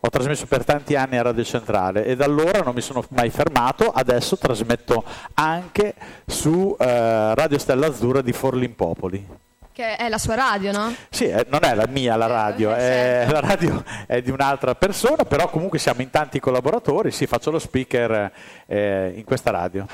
Ho 0.00 0.08
trasmesso 0.08 0.46
per 0.46 0.64
tanti 0.64 0.96
anni 0.96 1.16
a 1.16 1.22
Radio 1.22 1.44
Centrale 1.44 2.04
e 2.04 2.16
da 2.16 2.24
allora 2.24 2.62
non 2.62 2.74
mi 2.74 2.80
sono 2.80 3.04
mai 3.10 3.30
fermato, 3.30 3.92
adesso 3.92 4.36
trasmetto 4.36 5.04
anche 5.34 5.94
su 6.26 6.76
eh, 6.76 7.36
Radio 7.36 7.58
Stella 7.58 7.86
Azzurra 7.86 8.20
di 8.20 8.32
Forlimpopoli. 8.32 9.46
Che 9.78 9.94
è 9.94 10.08
la 10.08 10.18
sua 10.18 10.34
radio, 10.34 10.72
no? 10.72 10.92
Sì, 11.08 11.28
eh, 11.28 11.46
non 11.50 11.60
è 11.62 11.72
la 11.72 11.86
mia 11.86 12.16
la 12.16 12.26
radio, 12.26 12.74
è, 12.74 13.24
la 13.30 13.38
radio 13.38 13.84
è 14.08 14.20
di 14.20 14.32
un'altra 14.32 14.74
persona, 14.74 15.24
però 15.24 15.48
comunque 15.48 15.78
siamo 15.78 16.02
in 16.02 16.10
tanti 16.10 16.40
collaboratori, 16.40 17.12
sì, 17.12 17.28
faccio 17.28 17.52
lo 17.52 17.60
speaker 17.60 18.32
eh, 18.66 19.12
in 19.14 19.22
questa 19.22 19.52
radio. 19.52 19.86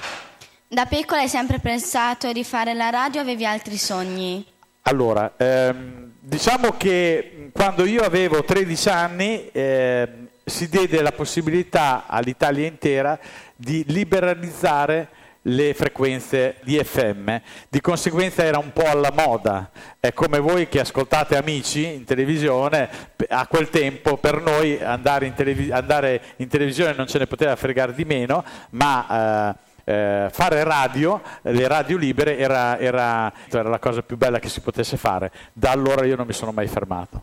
Da 0.67 0.87
piccola 0.87 1.21
hai 1.21 1.29
sempre 1.29 1.59
pensato 1.59 2.33
di 2.33 2.45
fare 2.45 2.73
la 2.73 2.89
radio 2.89 3.21
o 3.21 3.25
avevi 3.25 3.45
altri 3.45 3.77
sogni? 3.77 4.47
Allora, 4.85 5.35
ehm, 5.37 6.13
diciamo 6.19 6.79
che 6.79 7.51
quando 7.53 7.85
io 7.85 8.05
avevo 8.05 8.43
13 8.43 8.89
anni 8.89 9.51
ehm, 9.53 10.29
si 10.47 10.71
diede 10.71 11.03
la 11.03 11.13
possibilità 11.13 12.05
all'Italia 12.07 12.67
intera 12.67 13.19
di 13.55 13.85
liberalizzare 13.89 15.09
le 15.47 15.75
frequenze 15.75 16.57
di 16.63 16.83
FM, 16.83 17.37
di 17.69 17.81
conseguenza 17.81 18.45
era 18.45 18.59
un 18.59 18.73
po' 18.73 18.85
alla 18.87 19.13
moda, 19.15 19.71
è 20.01 20.13
come 20.13 20.39
voi 20.39 20.69
che 20.69 20.81
ascoltate 20.81 21.37
amici 21.37 21.85
in 21.85 22.05
televisione, 22.05 22.89
a 23.29 23.47
quel 23.47 23.69
tempo 23.69 24.17
per 24.17 24.41
noi 24.41 24.83
andare 24.83 25.27
in, 25.27 25.35
televi- 25.35 25.71
andare 25.71 26.21
in 26.37 26.49
televisione 26.49 26.95
non 26.95 27.07
ce 27.07 27.19
ne 27.19 27.27
poteva 27.27 27.57
fregare 27.57 27.95
di 27.95 28.05
meno, 28.05 28.43
ma 28.71 29.55
eh, 29.85 29.93
eh, 29.93 30.29
fare 30.31 30.65
radio, 30.65 31.21
le 31.43 31.69
radio 31.69 31.97
libere 31.99 32.39
era, 32.39 32.79
era- 32.79 33.33
era 33.51 33.69
la 33.69 33.79
cosa 33.79 34.03
più 34.03 34.17
bella 34.17 34.39
che 34.39 34.49
si 34.49 34.61
potesse 34.61 34.97
fare, 34.97 35.31
da 35.53 35.71
allora 35.71 36.07
io 36.07 36.17
non 36.17 36.27
mi 36.27 36.33
sono 36.33 36.53
mai 36.53 36.69
fermato. 36.69 37.23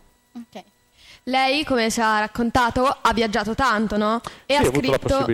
Lei, 1.25 1.63
come 1.63 1.91
ci 1.91 2.01
ha 2.01 2.17
raccontato, 2.19 2.83
ha 2.83 3.13
viaggiato 3.13 3.53
tanto, 3.53 3.95
no? 3.95 4.21
E 4.47 4.55
Sì, 4.55 4.61
ha 4.61 4.65
scritto 4.65 5.25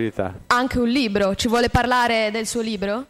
anche 0.48 0.78
un 0.78 0.88
libro. 0.88 1.34
Ci 1.34 1.48
vuole 1.48 1.70
parlare 1.70 2.30
del 2.30 2.46
suo 2.46 2.60
libro? 2.60 3.06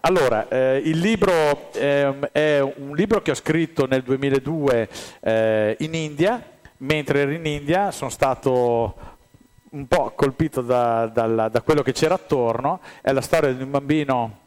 Allora, 0.00 0.48
eh, 0.48 0.80
il 0.84 0.98
libro 1.00 1.70
ehm, 1.72 2.30
è 2.32 2.60
un 2.60 2.94
libro 2.94 3.20
che 3.20 3.32
ho 3.32 3.34
scritto 3.34 3.86
nel 3.86 4.02
2002 4.02 4.88
eh, 5.20 5.76
in 5.80 5.94
India, 5.94 6.42
mentre 6.78 7.20
ero 7.20 7.32
in 7.32 7.44
India 7.44 7.90
sono 7.90 8.08
stato 8.08 8.94
un 9.70 9.86
po' 9.86 10.12
colpito 10.16 10.62
da, 10.62 11.10
dalla- 11.12 11.48
da 11.50 11.60
quello 11.60 11.82
che 11.82 11.92
c'era 11.92 12.14
attorno, 12.14 12.80
è 13.02 13.12
la 13.12 13.20
storia 13.20 13.52
di 13.52 13.62
un 13.62 13.70
bambino 13.70 14.38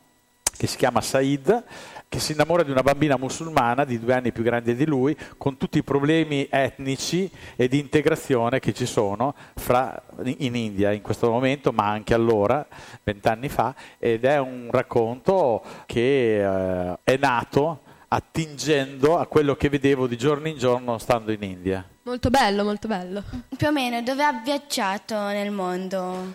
che 0.58 0.65
si 0.65 0.78
chiama 0.78 1.02
Said, 1.02 1.63
che 2.12 2.19
si 2.19 2.34
innamora 2.34 2.63
di 2.63 2.71
una 2.71 2.84
bambina 2.84 3.15
musulmana 3.15 3.86
di 3.86 3.97
due 3.97 4.13
anni 4.13 4.34
più 4.34 4.43
grande 4.43 4.76
di 4.76 4.86
lui, 4.86 5.15
con 5.38 5.56
tutti 5.56 5.78
i 5.78 5.82
problemi 5.82 6.45
etnici 6.52 7.32
e 7.56 7.69
di 7.69 7.80
integrazione 7.80 8.60
che 8.60 8.74
ci 8.74 8.86
sono 8.86 9.34
fra- 9.56 10.04
in 10.26 10.56
India 10.56 10.91
in 10.91 11.02
questo 11.02 11.30
momento, 11.32 11.71
ma 11.71 11.88
anche 11.88 12.13
allora, 12.13 12.67
vent'anni 13.02 13.47
fa, 13.47 13.74
ed 13.97 14.26
è 14.26 14.38
un 14.39 14.67
racconto 14.69 15.63
che 15.86 16.43
eh, 16.43 16.97
è 17.02 17.15
nato 17.15 17.84
attingendo 18.10 19.17
a 19.17 19.26
quello 19.26 19.56
che 19.56 19.69
vedevo 19.69 20.06
di 20.06 20.17
giorno 20.17 20.50
in 20.50 20.58
giorno 20.58 20.97
stando 20.97 21.32
in 21.32 21.43
India. 21.43 21.88
Molto 22.02 22.30
bello, 22.30 22.65
molto 22.65 22.89
bello. 22.89 23.24
Più 23.56 23.67
o 23.67 23.71
meno, 23.71 24.02
dove 24.02 24.21
ha 24.21 24.41
viaggiato 24.43 25.15
nel 25.28 25.52
mondo? 25.52 26.34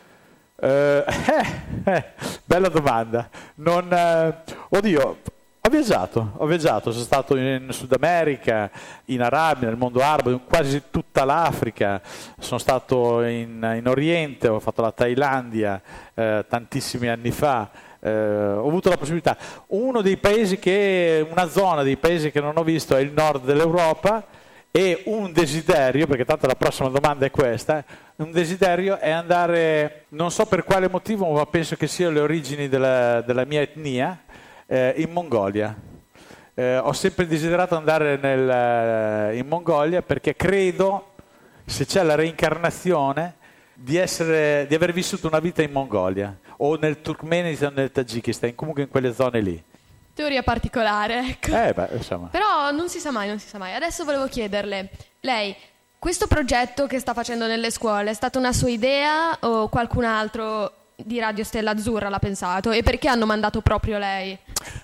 Eh, 0.59 1.05
eh, 1.85 2.05
bella 2.47 2.71
domanda. 2.71 3.29
Non, 3.57 3.93
eh, 3.93 4.43
oddio, 4.71 5.19
ho 5.67 5.69
viaggiato, 5.69 6.33
ho 6.37 6.47
viaggiato, 6.47 6.93
sono 6.93 7.05
stato 7.05 7.37
in 7.37 7.67
Sud 7.71 7.93
America, 7.93 8.71
in 9.07 9.21
Arabia, 9.21 9.67
nel 9.67 9.77
mondo 9.77 10.01
arabo, 10.01 10.31
in 10.31 10.45
quasi 10.45 10.85
tutta 10.91 11.25
l'Africa, 11.25 12.01
sono 12.39 12.59
stato 12.59 13.23
in, 13.23 13.75
in 13.77 13.89
Oriente, 13.89 14.47
ho 14.47 14.61
fatto 14.61 14.81
la 14.81 14.93
Thailandia 14.93 15.83
eh, 16.15 16.45
tantissimi 16.49 17.09
anni 17.09 17.33
fa. 17.33 17.69
eh, 17.99 18.11
ho 18.11 18.67
avuto 18.67 18.89
la 18.89 18.97
possibilità. 18.97 19.37
Uno 19.69 20.03
dei 20.03 20.17
paesi 20.19 20.59
che, 20.59 21.27
una 21.29 21.49
zona 21.49 21.83
dei 21.83 21.97
paesi 21.97 22.31
che 22.31 22.41
non 22.41 22.57
ho 22.57 22.63
visto 22.63 22.95
è 22.95 23.01
il 23.01 23.13
nord 23.13 23.45
dell'Europa 23.45 24.25
e 24.71 25.03
un 25.07 25.33
desiderio, 25.33 26.07
perché 26.07 26.25
tanto 26.25 26.47
la 26.47 26.55
prossima 26.55 26.89
domanda 26.91 27.27
è 27.27 27.31
questa, 27.31 27.85
un 28.17 28.31
desiderio 28.31 28.99
è 28.99 29.11
andare, 29.11 30.05
non 30.11 30.31
so 30.31 30.47
per 30.47 30.63
quale 30.63 30.89
motivo, 30.89 31.29
ma 31.33 31.45
penso 31.47 31.75
che 31.75 31.89
siano 31.89 32.13
le 32.13 32.21
origini 32.21 32.69
della, 32.69 33.21
della 33.23 33.45
mia 33.45 33.63
etnia, 33.63 34.21
eh, 34.67 34.95
in 34.97 35.13
Mongolia. 35.13 35.75
Eh, 36.55 36.79
ho 36.79 36.93
sempre 36.93 37.27
desiderato 37.27 37.77
andare 37.77 38.17
nel- 38.17 39.37
in 39.37 39.47
Mongolia 39.47 40.03
perché 40.03 40.35
credo, 40.35 41.15
se 41.65 41.85
c'è 41.87 42.03
la 42.03 42.15
reincarnazione, 42.15 43.35
di, 43.75 43.97
essere, 43.97 44.67
di 44.67 44.75
aver 44.75 44.93
vissuto 44.93 45.27
una 45.27 45.39
vita 45.39 45.63
in 45.63 45.71
Mongolia 45.71 46.35
o 46.59 46.77
nel 46.77 47.03
Turkmenistan 47.03 47.73
o 47.73 47.75
nel 47.77 47.93
Tagikistan, 47.93 48.55
comunque 48.55 48.85
in 48.85 48.89
quelle 48.89 49.13
zone 49.13 49.41
lì. 49.41 49.63
Teoria 50.15 50.43
particolare, 50.43 51.29
ecco. 51.29 51.55
Eh, 51.55 51.75
beh. 51.75 52.29
Però 52.31 52.71
non 52.71 52.89
si 52.89 52.99
sa 53.01 53.11
mai, 53.11 53.29
non 53.29 53.39
si 53.39 53.49
sa 53.49 53.59
mai. 53.59 53.75
Adesso 53.75 54.05
volevo 54.05 54.27
chiederle, 54.29 54.89
lei, 55.21 55.55
questo 55.99 56.27
progetto 56.27 56.87
che 56.87 56.99
sta 56.99 57.13
facendo 57.13 57.47
nelle 57.47 57.71
scuole 57.71 58.11
è 58.11 58.15
stata 58.15 58.39
una 58.39 58.55
sua 58.55 58.71
idea 58.71 59.37
o 59.41 59.69
qualcun 59.69 60.05
altro 60.05 60.73
di 60.97 61.19
Radio 61.19 61.45
Stella 61.45 61.73
Azzurra 61.73 62.09
l'ha 62.09 62.19
pensato? 62.19 62.71
E 62.71 62.83
perché 62.83 63.09
hanno 63.09 63.27
mandato 63.27 63.61
proprio 63.61 63.99
lei? 63.99 64.37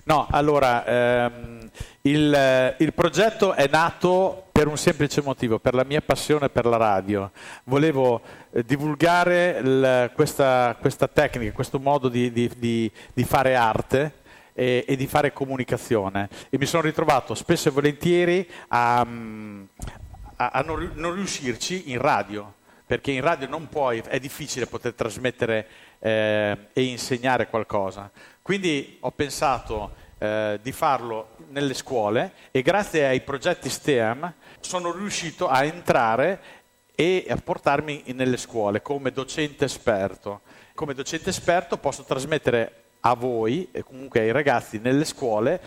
No, 0.04 0.26
allora, 0.30 0.84
ehm, 0.84 1.70
il, 2.02 2.74
il 2.78 2.92
progetto 2.92 3.54
è 3.54 3.66
nato 3.68 4.44
per 4.52 4.66
un 4.66 4.76
semplice 4.76 5.22
motivo, 5.22 5.58
per 5.58 5.74
la 5.74 5.84
mia 5.84 6.02
passione 6.02 6.50
per 6.50 6.66
la 6.66 6.76
radio. 6.76 7.30
Volevo 7.64 8.20
eh, 8.52 8.62
divulgare 8.62 9.58
il- 9.62 10.10
questa, 10.14 10.76
questa 10.78 11.08
tecnica, 11.08 11.52
questo 11.52 11.78
modo 11.80 12.08
di, 12.08 12.30
di- 12.30 12.50
di- 12.56 12.90
di 13.14 13.24
fare 13.24 13.54
arte 13.56 14.12
e, 14.52 14.84
e 14.86 14.96
di 14.96 15.06
fare 15.06 15.32
comunicazione. 15.32 16.28
E 16.50 16.58
mi 16.58 16.66
sono 16.66 16.82
ritrovato 16.82 17.34
spesso 17.34 17.68
e 17.68 17.72
volentieri 17.72 18.46
a, 18.68 19.00
a- 20.36 20.50
a 20.52 20.60
non, 20.60 20.92
non 20.94 21.14
riuscirci 21.14 21.90
in 21.90 21.98
radio 21.98 22.54
perché 22.84 23.10
in 23.10 23.22
radio 23.22 23.48
non 23.48 23.68
puoi, 23.70 24.02
è 24.06 24.18
difficile 24.20 24.66
poter 24.66 24.92
trasmettere 24.92 25.66
eh, 26.02 26.58
e 26.72 26.82
insegnare 26.82 27.46
qualcosa. 27.46 28.10
Quindi 28.42 28.96
ho 29.00 29.12
pensato 29.12 29.94
eh, 30.18 30.58
di 30.60 30.72
farlo 30.72 31.36
nelle 31.50 31.74
scuole 31.74 32.32
e 32.50 32.60
grazie 32.62 33.06
ai 33.06 33.20
progetti 33.20 33.70
STEAM 33.70 34.34
sono 34.60 34.90
riuscito 34.90 35.48
a 35.48 35.64
entrare 35.64 36.40
e 36.94 37.26
a 37.28 37.36
portarmi 37.36 38.04
nelle 38.14 38.36
scuole 38.36 38.82
come 38.82 39.12
docente 39.12 39.64
esperto. 39.64 40.40
Come 40.74 40.94
docente 40.94 41.30
esperto 41.30 41.76
posso 41.76 42.02
trasmettere 42.02 42.82
a 43.00 43.14
voi 43.14 43.68
e 43.70 43.82
comunque 43.82 44.20
ai 44.20 44.32
ragazzi 44.32 44.78
nelle 44.78 45.04
scuole 45.04 45.60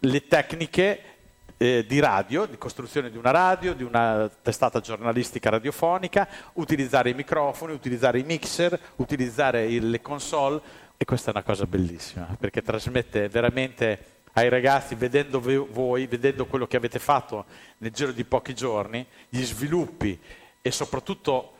le 0.00 0.26
tecniche 0.26 1.15
eh, 1.58 1.84
di 1.86 1.98
radio, 2.00 2.44
di 2.46 2.58
costruzione 2.58 3.10
di 3.10 3.16
una 3.16 3.30
radio, 3.30 3.74
di 3.74 3.82
una 3.82 4.30
testata 4.42 4.80
giornalistica 4.80 5.48
radiofonica, 5.50 6.28
utilizzare 6.54 7.10
i 7.10 7.14
microfoni, 7.14 7.72
utilizzare 7.72 8.18
i 8.18 8.24
mixer, 8.24 8.78
utilizzare 8.96 9.66
il- 9.66 9.90
le 9.90 10.00
console 10.02 10.60
e 10.96 11.04
questa 11.04 11.28
è 11.28 11.32
una 11.34 11.42
cosa 11.42 11.66
bellissima 11.66 12.34
perché 12.38 12.62
trasmette 12.62 13.28
veramente 13.28 14.14
ai 14.32 14.48
ragazzi, 14.50 14.94
vedendo 14.94 15.40
ve- 15.40 15.56
voi, 15.56 16.06
vedendo 16.06 16.44
quello 16.46 16.66
che 16.66 16.76
avete 16.76 16.98
fatto 16.98 17.46
nel 17.78 17.90
giro 17.90 18.12
di 18.12 18.24
pochi 18.24 18.54
giorni, 18.54 19.06
gli 19.30 19.42
sviluppi 19.42 20.18
e 20.60 20.70
soprattutto 20.70 21.52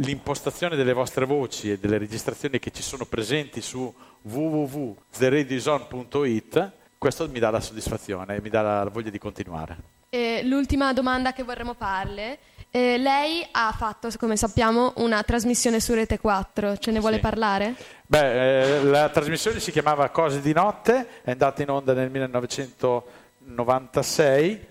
l'impostazione 0.00 0.76
delle 0.76 0.92
vostre 0.92 1.24
voci 1.24 1.70
e 1.70 1.78
delle 1.78 1.96
registrazioni 1.96 2.58
che 2.58 2.70
ci 2.70 2.82
sono 2.82 3.06
presenti 3.06 3.62
su 3.62 3.90
www.theradioson.it, 4.22 6.72
questo 6.98 7.28
mi 7.28 7.38
dà 7.38 7.50
la 7.50 7.60
soddisfazione 7.60 8.36
e 8.36 8.40
mi 8.40 8.48
dà 8.48 8.62
la 8.62 8.88
voglia 8.90 9.10
di 9.10 9.18
continuare. 9.18 9.76
E 10.08 10.42
l'ultima 10.44 10.92
domanda 10.92 11.32
che 11.32 11.42
vorremmo 11.42 11.74
farle. 11.74 12.38
eh, 12.70 12.98
lei 12.98 13.46
ha 13.52 13.72
fatto, 13.76 14.08
come 14.18 14.36
sappiamo, 14.36 14.92
una 14.96 15.22
trasmissione 15.22 15.80
su 15.80 15.94
Rete 15.94 16.18
4. 16.18 16.76
Ce 16.76 16.90
ne 16.90 17.00
vuole 17.00 17.16
Sì. 17.16 17.22
parlare? 17.22 17.74
Beh, 18.06 18.78
eh, 18.78 18.82
la 18.84 19.08
trasmissione 19.08 19.60
si 19.60 19.70
chiamava 19.72 20.08
Cose 20.10 20.40
di 20.42 20.52
notte, 20.52 21.22
è 21.22 21.30
andata 21.30 21.62
in 21.62 21.70
onda 21.70 21.94
nel 21.94 22.10
1996, 22.10 24.66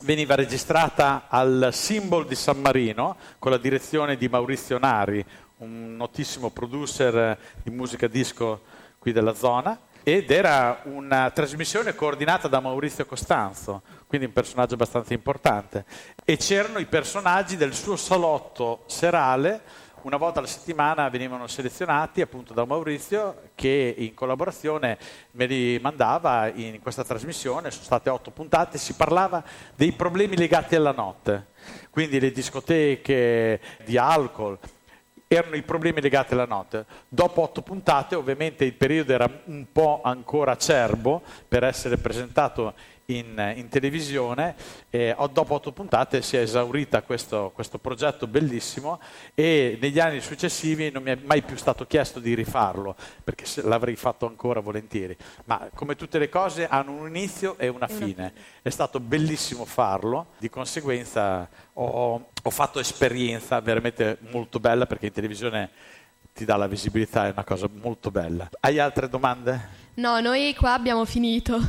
veniva 0.00 0.34
registrata 0.34 1.26
al 1.28 1.70
Symbol 1.72 2.26
di 2.26 2.34
San 2.34 2.60
Marino 2.60 3.16
con 3.38 3.50
la 3.50 3.58
direzione 3.58 4.16
di 4.16 4.28
Maurizio 4.28 4.78
Nari, 4.78 5.24
un 5.58 5.96
notissimo 5.96 6.50
producer 6.50 7.16
eh, 7.16 7.38
di 7.62 7.70
musica 7.70 8.06
disco 8.08 8.62
qui 8.98 9.12
della 9.12 9.34
zona, 9.34 9.78
ed 10.02 10.30
era 10.30 10.80
una 10.84 11.30
trasmissione 11.30 11.94
coordinata 11.94 12.48
da 12.48 12.60
Maurizio 12.60 13.06
Costanzo, 13.06 13.82
quindi 14.06 14.26
un 14.26 14.32
personaggio 14.32 14.74
abbastanza 14.74 15.14
importante. 15.14 15.84
E 16.24 16.36
c'erano 16.36 16.78
i 16.78 16.86
personaggi 16.86 17.56
del 17.56 17.72
suo 17.72 17.96
salotto 17.96 18.82
serale. 18.86 19.60
Una 20.02 20.16
volta 20.16 20.40
alla 20.40 20.48
settimana 20.48 21.08
venivano 21.08 21.46
selezionati 21.46 22.20
appunto 22.20 22.52
da 22.52 22.64
Maurizio 22.64 23.50
che 23.54 23.94
in 23.96 24.14
collaborazione 24.14 24.98
me 25.32 25.46
li 25.46 25.78
mandava 25.80 26.48
in 26.52 26.80
questa 26.82 27.04
trasmissione, 27.04 27.70
sono 27.70 27.84
state 27.84 28.10
otto 28.10 28.32
puntate, 28.32 28.78
si 28.78 28.94
parlava 28.94 29.44
dei 29.76 29.92
problemi 29.92 30.36
legati 30.36 30.74
alla 30.74 30.90
notte, 30.90 31.50
quindi 31.90 32.18
le 32.18 32.32
discoteche 32.32 33.60
di 33.84 33.96
alcol, 33.96 34.58
erano 35.34 35.56
i 35.56 35.62
problemi 35.62 36.00
legati 36.00 36.34
alla 36.34 36.46
notte. 36.46 36.84
Dopo 37.08 37.42
otto 37.42 37.62
puntate, 37.62 38.14
ovviamente 38.14 38.64
il 38.64 38.74
periodo 38.74 39.12
era 39.12 39.28
un 39.44 39.66
po' 39.70 40.00
ancora 40.04 40.52
acerbo 40.52 41.22
per 41.48 41.64
essere 41.64 41.96
presentato 41.96 42.74
in, 43.06 43.52
in 43.56 43.68
televisione 43.68 44.54
e 44.88 45.14
ho- 45.16 45.26
dopo 45.26 45.54
otto 45.54 45.72
puntate 45.72 46.22
si 46.22 46.36
è 46.36 46.40
esaurita 46.40 47.02
questo, 47.02 47.50
questo 47.54 47.78
progetto 47.78 48.26
bellissimo 48.26 49.00
e 49.34 49.76
negli 49.80 49.98
anni 49.98 50.20
successivi 50.20 50.90
non 50.90 51.02
mi 51.02 51.10
è 51.10 51.18
mai 51.22 51.42
più 51.42 51.56
stato 51.56 51.86
chiesto 51.86 52.20
di 52.20 52.34
rifarlo 52.34 52.96
perché 53.22 53.44
l'avrei 53.62 53.96
fatto 53.96 54.26
ancora 54.26 54.60
volentieri 54.60 55.16
ma 55.44 55.68
come 55.74 55.94
tutte 55.94 56.18
le 56.18 56.28
cose 56.28 56.66
hanno 56.66 56.92
un 56.92 57.08
inizio 57.08 57.58
e 57.58 57.68
una 57.68 57.80
E 57.82 57.84
una 57.84 57.86
fine 57.86 58.32
è 58.62 58.70
stato 58.70 59.00
bellissimo 59.00 59.64
farlo 59.64 60.28
di 60.38 60.48
conseguenza 60.48 61.48
ho, 61.74 62.30
ho 62.42 62.50
fatto 62.50 62.78
esperienza 62.78 63.60
veramente 63.60 64.18
molto 64.30 64.60
bella 64.60 64.86
perché 64.86 65.06
in 65.06 65.12
televisione 65.12 65.70
ti 66.34 66.44
dà 66.46 66.56
la 66.56 66.66
visibilità, 66.66 67.26
è 67.26 67.30
una 67.30 67.44
cosa 67.44 67.68
molto 67.70 68.10
bella. 68.10 68.48
Hai 68.60 68.78
altre 68.78 69.06
domande? 69.08 69.80
No, 69.94 70.18
noi 70.20 70.54
qua 70.54 70.72
abbiamo 70.72 71.04
finito. 71.04 71.60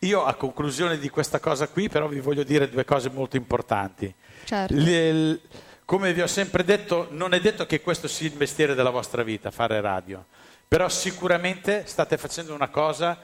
Io 0.00 0.24
a 0.24 0.34
conclusione 0.34 0.98
di 0.98 1.10
questa 1.10 1.40
cosa 1.40 1.68
qui 1.68 1.88
però 1.88 2.08
vi 2.08 2.20
voglio 2.20 2.42
dire 2.42 2.70
due 2.70 2.84
cose 2.84 3.10
molto 3.10 3.36
importanti. 3.36 4.12
Certo. 4.44 4.72
Il- 4.72 5.40
come 5.84 6.12
vi 6.12 6.22
ho 6.22 6.26
sempre 6.26 6.62
detto, 6.64 7.08
non 7.10 7.34
è 7.34 7.40
detto 7.40 7.66
che 7.66 7.80
questo 7.80 8.06
sia 8.06 8.28
il 8.28 8.36
mestiere 8.36 8.74
della 8.74 8.90
vostra 8.90 9.24
vita, 9.24 9.50
fare 9.50 9.80
radio, 9.80 10.24
però 10.66 10.88
sicuramente 10.88 11.84
state 11.86 12.16
facendo 12.16 12.54
una 12.54 12.68
cosa 12.68 13.18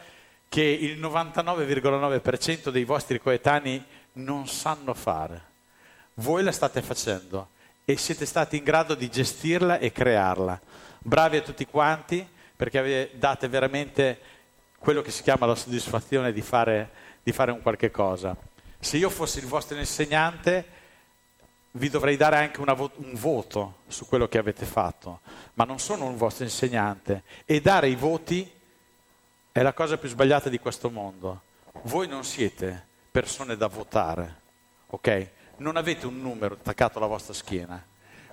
che 0.49 0.62
il 0.62 0.99
99,9% 0.99 2.70
dei 2.70 2.85
vostri 2.85 3.20
coetanei 3.20 3.83
non 4.14 4.47
sanno 4.49 4.95
fare. 4.95 5.45
Voi 6.14 6.43
la 6.43 6.53
state 6.53 6.83
facendo 6.83 7.51
e 7.85 7.97
siete 7.97 8.27
stati 8.27 8.57
in 8.57 8.64
grado 8.64 8.95
di 8.95 9.09
gestirla 9.09 9.79
e 9.79 9.93
crearla. 9.93 10.61
Bravi 10.99 11.37
a 11.37 11.43
tutti 11.43 11.64
quanti 11.66 12.27
perché 12.57 13.12
date 13.14 13.49
veramente 13.49 14.18
quello 14.79 15.03
che 15.03 15.11
si 15.11 15.22
chiama 15.22 15.47
la 15.47 15.55
soddisfazione 15.55 16.33
di 16.33 16.43
fare, 16.43 16.91
di 17.22 17.33
fare 17.33 17.51
un 17.51 17.62
qualche 17.62 17.91
cosa. 17.91 18.37
Se 18.79 18.97
io 18.97 19.11
fossi 19.11 19.39
il 19.39 19.47
vostro 19.47 19.77
insegnante, 19.77 20.64
vi 21.72 21.89
dovrei 21.89 22.16
dare 22.16 22.37
anche 22.37 22.62
vo- 22.74 22.93
un 22.97 23.14
voto 23.14 23.79
su 23.89 24.07
quello 24.07 24.29
che 24.29 24.39
avete 24.39 24.64
fatto, 24.64 25.20
ma 25.55 25.64
non 25.64 25.79
sono 25.79 26.07
un 26.07 26.16
vostro 26.16 26.45
insegnante 26.45 27.22
e 27.45 27.61
dare 27.61 27.89
i 27.89 27.95
voti 27.95 28.51
è 29.53 29.62
la 29.62 29.72
cosa 29.72 29.97
più 29.97 30.09
sbagliata 30.09 30.49
di 30.49 30.59
questo 30.59 30.91
mondo. 30.91 31.43
Voi 31.83 32.09
non 32.09 32.24
siete 32.24 32.87
persone 33.11 33.57
da 33.57 33.68
votare, 33.68 34.41
ok? 34.89 35.31
Non 35.59 35.77
avete 35.77 36.07
un 36.07 36.20
numero 36.20 36.55
attaccato 36.55 36.99
alla 36.99 37.07
vostra 37.07 37.33
schiena. 37.33 37.83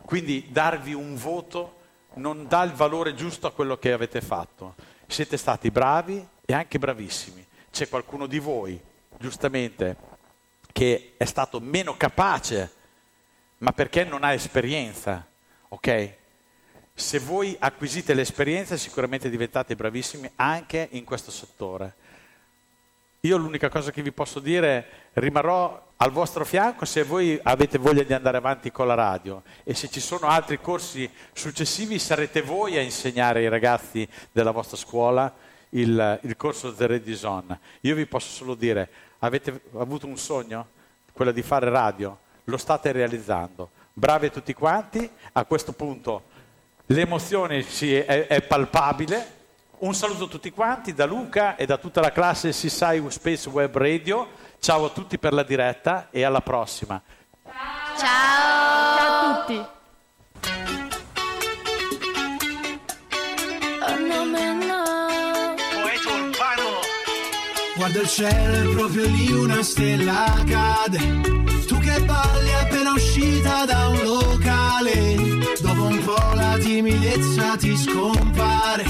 Quindi 0.05 0.47
darvi 0.51 0.93
un 0.93 1.15
voto 1.15 1.79
non 2.15 2.47
dà 2.47 2.63
il 2.63 2.73
valore 2.73 3.15
giusto 3.15 3.47
a 3.47 3.53
quello 3.53 3.77
che 3.77 3.93
avete 3.93 4.21
fatto. 4.21 4.75
Siete 5.07 5.37
stati 5.37 5.71
bravi 5.71 6.27
e 6.45 6.53
anche 6.53 6.79
bravissimi. 6.79 7.45
C'è 7.71 7.87
qualcuno 7.87 8.27
di 8.27 8.39
voi, 8.39 8.79
giustamente, 9.17 9.95
che 10.71 11.13
è 11.17 11.25
stato 11.25 11.59
meno 11.59 11.95
capace, 11.95 12.71
ma 13.59 13.71
perché 13.71 14.03
non 14.03 14.23
ha 14.23 14.33
esperienza, 14.33 15.25
ok? 15.69 16.13
Se 16.93 17.19
voi 17.19 17.55
acquisite 17.57 18.13
l'esperienza 18.13 18.77
sicuramente 18.77 19.29
diventate 19.29 19.75
bravissimi 19.75 20.29
anche 20.35 20.87
in 20.91 21.03
questo 21.03 21.31
settore. 21.31 21.95
Io 23.21 23.37
l'unica 23.37 23.69
cosa 23.69 23.89
che 23.89 24.01
vi 24.01 24.11
posso 24.11 24.39
dire, 24.39 25.09
rimarrò 25.13 25.91
al 25.95 26.11
vostro 26.11 26.43
fianco 26.43 26.83
se 26.83 27.03
voi 27.03 27.39
avete 27.41 27.77
voglia 27.77 28.03
di 28.03 28.13
andare 28.13 28.35
avanti 28.35 28.69
con 28.69 28.85
la 28.85 28.95
radio 28.95 29.43
e 29.63 29.73
se 29.73 29.89
ci 29.89 30.01
sono 30.01 30.27
altri 30.27 30.59
corsi 30.59 31.09
successivi 31.31 31.97
sarete 31.97 32.41
voi 32.41 32.77
a 32.77 32.81
insegnare 32.81 33.39
ai 33.39 33.47
ragazzi 33.47 34.05
della 34.33 34.51
vostra 34.51 34.75
scuola 34.75 35.33
il, 35.73 36.19
il 36.23 36.35
corso 36.35 36.73
The 36.73 36.87
Radio 36.87 37.15
Zone. 37.15 37.59
Io 37.81 37.95
vi 37.95 38.05
posso 38.05 38.29
solo 38.29 38.55
dire, 38.55 38.89
avete 39.19 39.61
avuto 39.77 40.07
un 40.07 40.17
sogno? 40.17 40.67
Quello 41.11 41.31
di 41.31 41.41
fare 41.41 41.69
radio? 41.69 42.17
Lo 42.45 42.57
state 42.57 42.91
realizzando. 42.91 43.69
Bravi 43.93 44.31
tutti 44.31 44.53
quanti, 44.53 45.09
a 45.33 45.45
questo 45.45 45.73
punto 45.73 46.31
l'emozione 46.87 47.61
si- 47.61 47.95
è, 47.95 48.27
è 48.27 48.41
palpabile. 48.41 49.41
Un 49.79 49.93
saluto 49.93 50.25
a 50.25 50.27
tutti 50.27 50.51
quanti 50.51 50.93
da 50.93 51.05
Luca 51.05 51.55
e 51.55 51.65
da 51.65 51.77
tutta 51.77 52.01
la 52.01 52.11
classe 52.11 52.53
Sisai 52.53 53.03
Space 53.09 53.49
Web 53.49 53.75
Radio. 53.75 54.27
Ciao 54.59 54.85
a 54.85 54.89
tutti 54.89 55.17
per 55.17 55.33
la 55.33 55.43
diretta 55.43 56.07
e 56.09 56.23
alla 56.23 56.41
prossima. 56.41 57.01
Ciao! 57.43 57.97
Ciao 57.97 59.29
a 59.29 59.43
tutti! 59.43 59.81
Guarda 67.83 67.99
il 67.99 68.07
cielo, 68.07 68.71
è 68.71 68.75
proprio 68.75 69.05
lì 69.07 69.29
una 69.33 69.61
stella 69.61 70.41
cade. 70.47 70.99
Tu 71.67 71.77
che 71.79 71.99
balli 72.05 72.53
appena 72.53 72.93
uscita 72.93 73.65
da 73.65 73.89
un 73.89 74.01
locale. 74.03 75.15
Dopo 75.59 75.83
un 75.87 76.01
po' 76.01 76.33
la 76.33 76.57
timidezza 76.61 77.57
ti 77.57 77.75
scompare. 77.75 78.85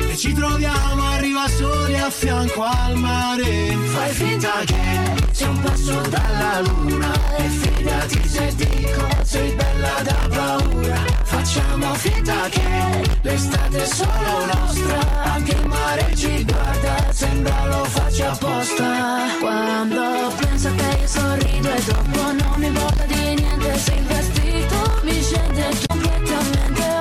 E 0.00 0.16
ci 0.16 0.32
troviamo, 0.32 1.02
arriva 1.10 1.46
soli 1.46 1.98
a 1.98 2.08
fianco 2.08 2.62
al 2.62 2.96
mare. 2.96 3.76
Fai 3.92 4.12
finta 4.14 4.52
che 4.64 5.17
sei 5.38 5.48
un 5.48 5.60
passo 5.60 6.00
dalla 6.08 6.60
luna. 6.60 7.12
E 7.36 7.48
fidati 7.48 8.28
se 8.28 8.54
dico, 8.56 9.06
sei 9.22 9.52
bella 9.52 10.02
da 10.02 10.28
paura. 10.28 10.98
Facciamo 11.22 11.94
finta 11.94 12.48
che 12.48 13.08
l'estate 13.22 13.82
è 13.82 13.86
solo 13.86 14.46
nostra. 14.52 15.22
Anche 15.22 15.52
il 15.52 15.66
mare 15.66 16.16
ci 16.16 16.44
guarda, 16.44 17.12
sembra 17.12 17.66
lo 17.66 17.84
faccia 17.84 18.32
apposta. 18.32 19.26
Quando 19.40 20.32
penso 20.40 20.70
te 20.74 20.98
io 21.00 21.06
sorrido 21.06 21.70
e 21.72 21.82
dopo 21.84 22.20
non 22.32 22.54
mi 22.56 22.66
importa 22.66 23.04
di 23.04 23.34
niente 23.34 23.78
se 23.78 23.94
il 23.94 24.04
vestito 24.04 25.00
mi 25.04 25.22
scende 25.22 25.68
completamente 25.86 26.97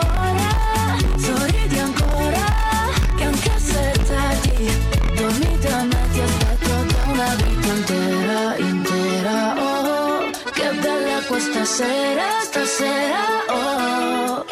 bella 11.67 11.75
questa 11.75 11.83
sera 11.83 12.39
stasera 12.41 13.19
oh 13.49 14.45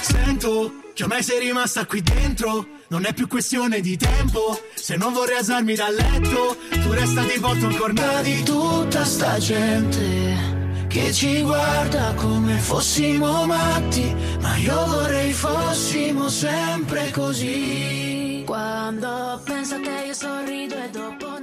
Sento 0.00 0.72
che 0.94 1.02
ormai 1.04 1.22
sei 1.22 1.38
rimasta 1.38 1.86
qui 1.86 2.02
dentro. 2.02 2.66
Non 2.88 3.06
è 3.06 3.14
più 3.14 3.26
questione 3.26 3.80
di 3.80 3.96
tempo. 3.96 4.60
Se 4.74 4.96
non 4.96 5.12
vorrei 5.12 5.38
alzarmi 5.38 5.74
dal 5.74 5.94
letto, 5.94 6.56
tu 6.70 6.92
resta 6.92 7.22
ti 7.24 7.38
porto 7.38 7.66
ancora 7.66 8.20
di 8.20 8.42
tutta 8.42 9.04
sta 9.04 9.38
gente 9.38 10.50
che 10.88 11.10
ci 11.12 11.40
guarda 11.42 12.12
come 12.16 12.56
fossimo 12.58 13.46
matti. 13.46 14.14
Ma 14.40 14.56
io 14.56 14.84
vorrei 14.86 15.32
fossimo 15.32 16.28
sempre 16.28 17.10
così. 17.10 18.42
Quando 18.44 19.40
penso 19.44 19.76
a 19.76 19.80
te 19.80 20.04
io 20.06 20.14
sorrido 20.14 20.74
e 20.76 20.90
dopo 20.90 21.41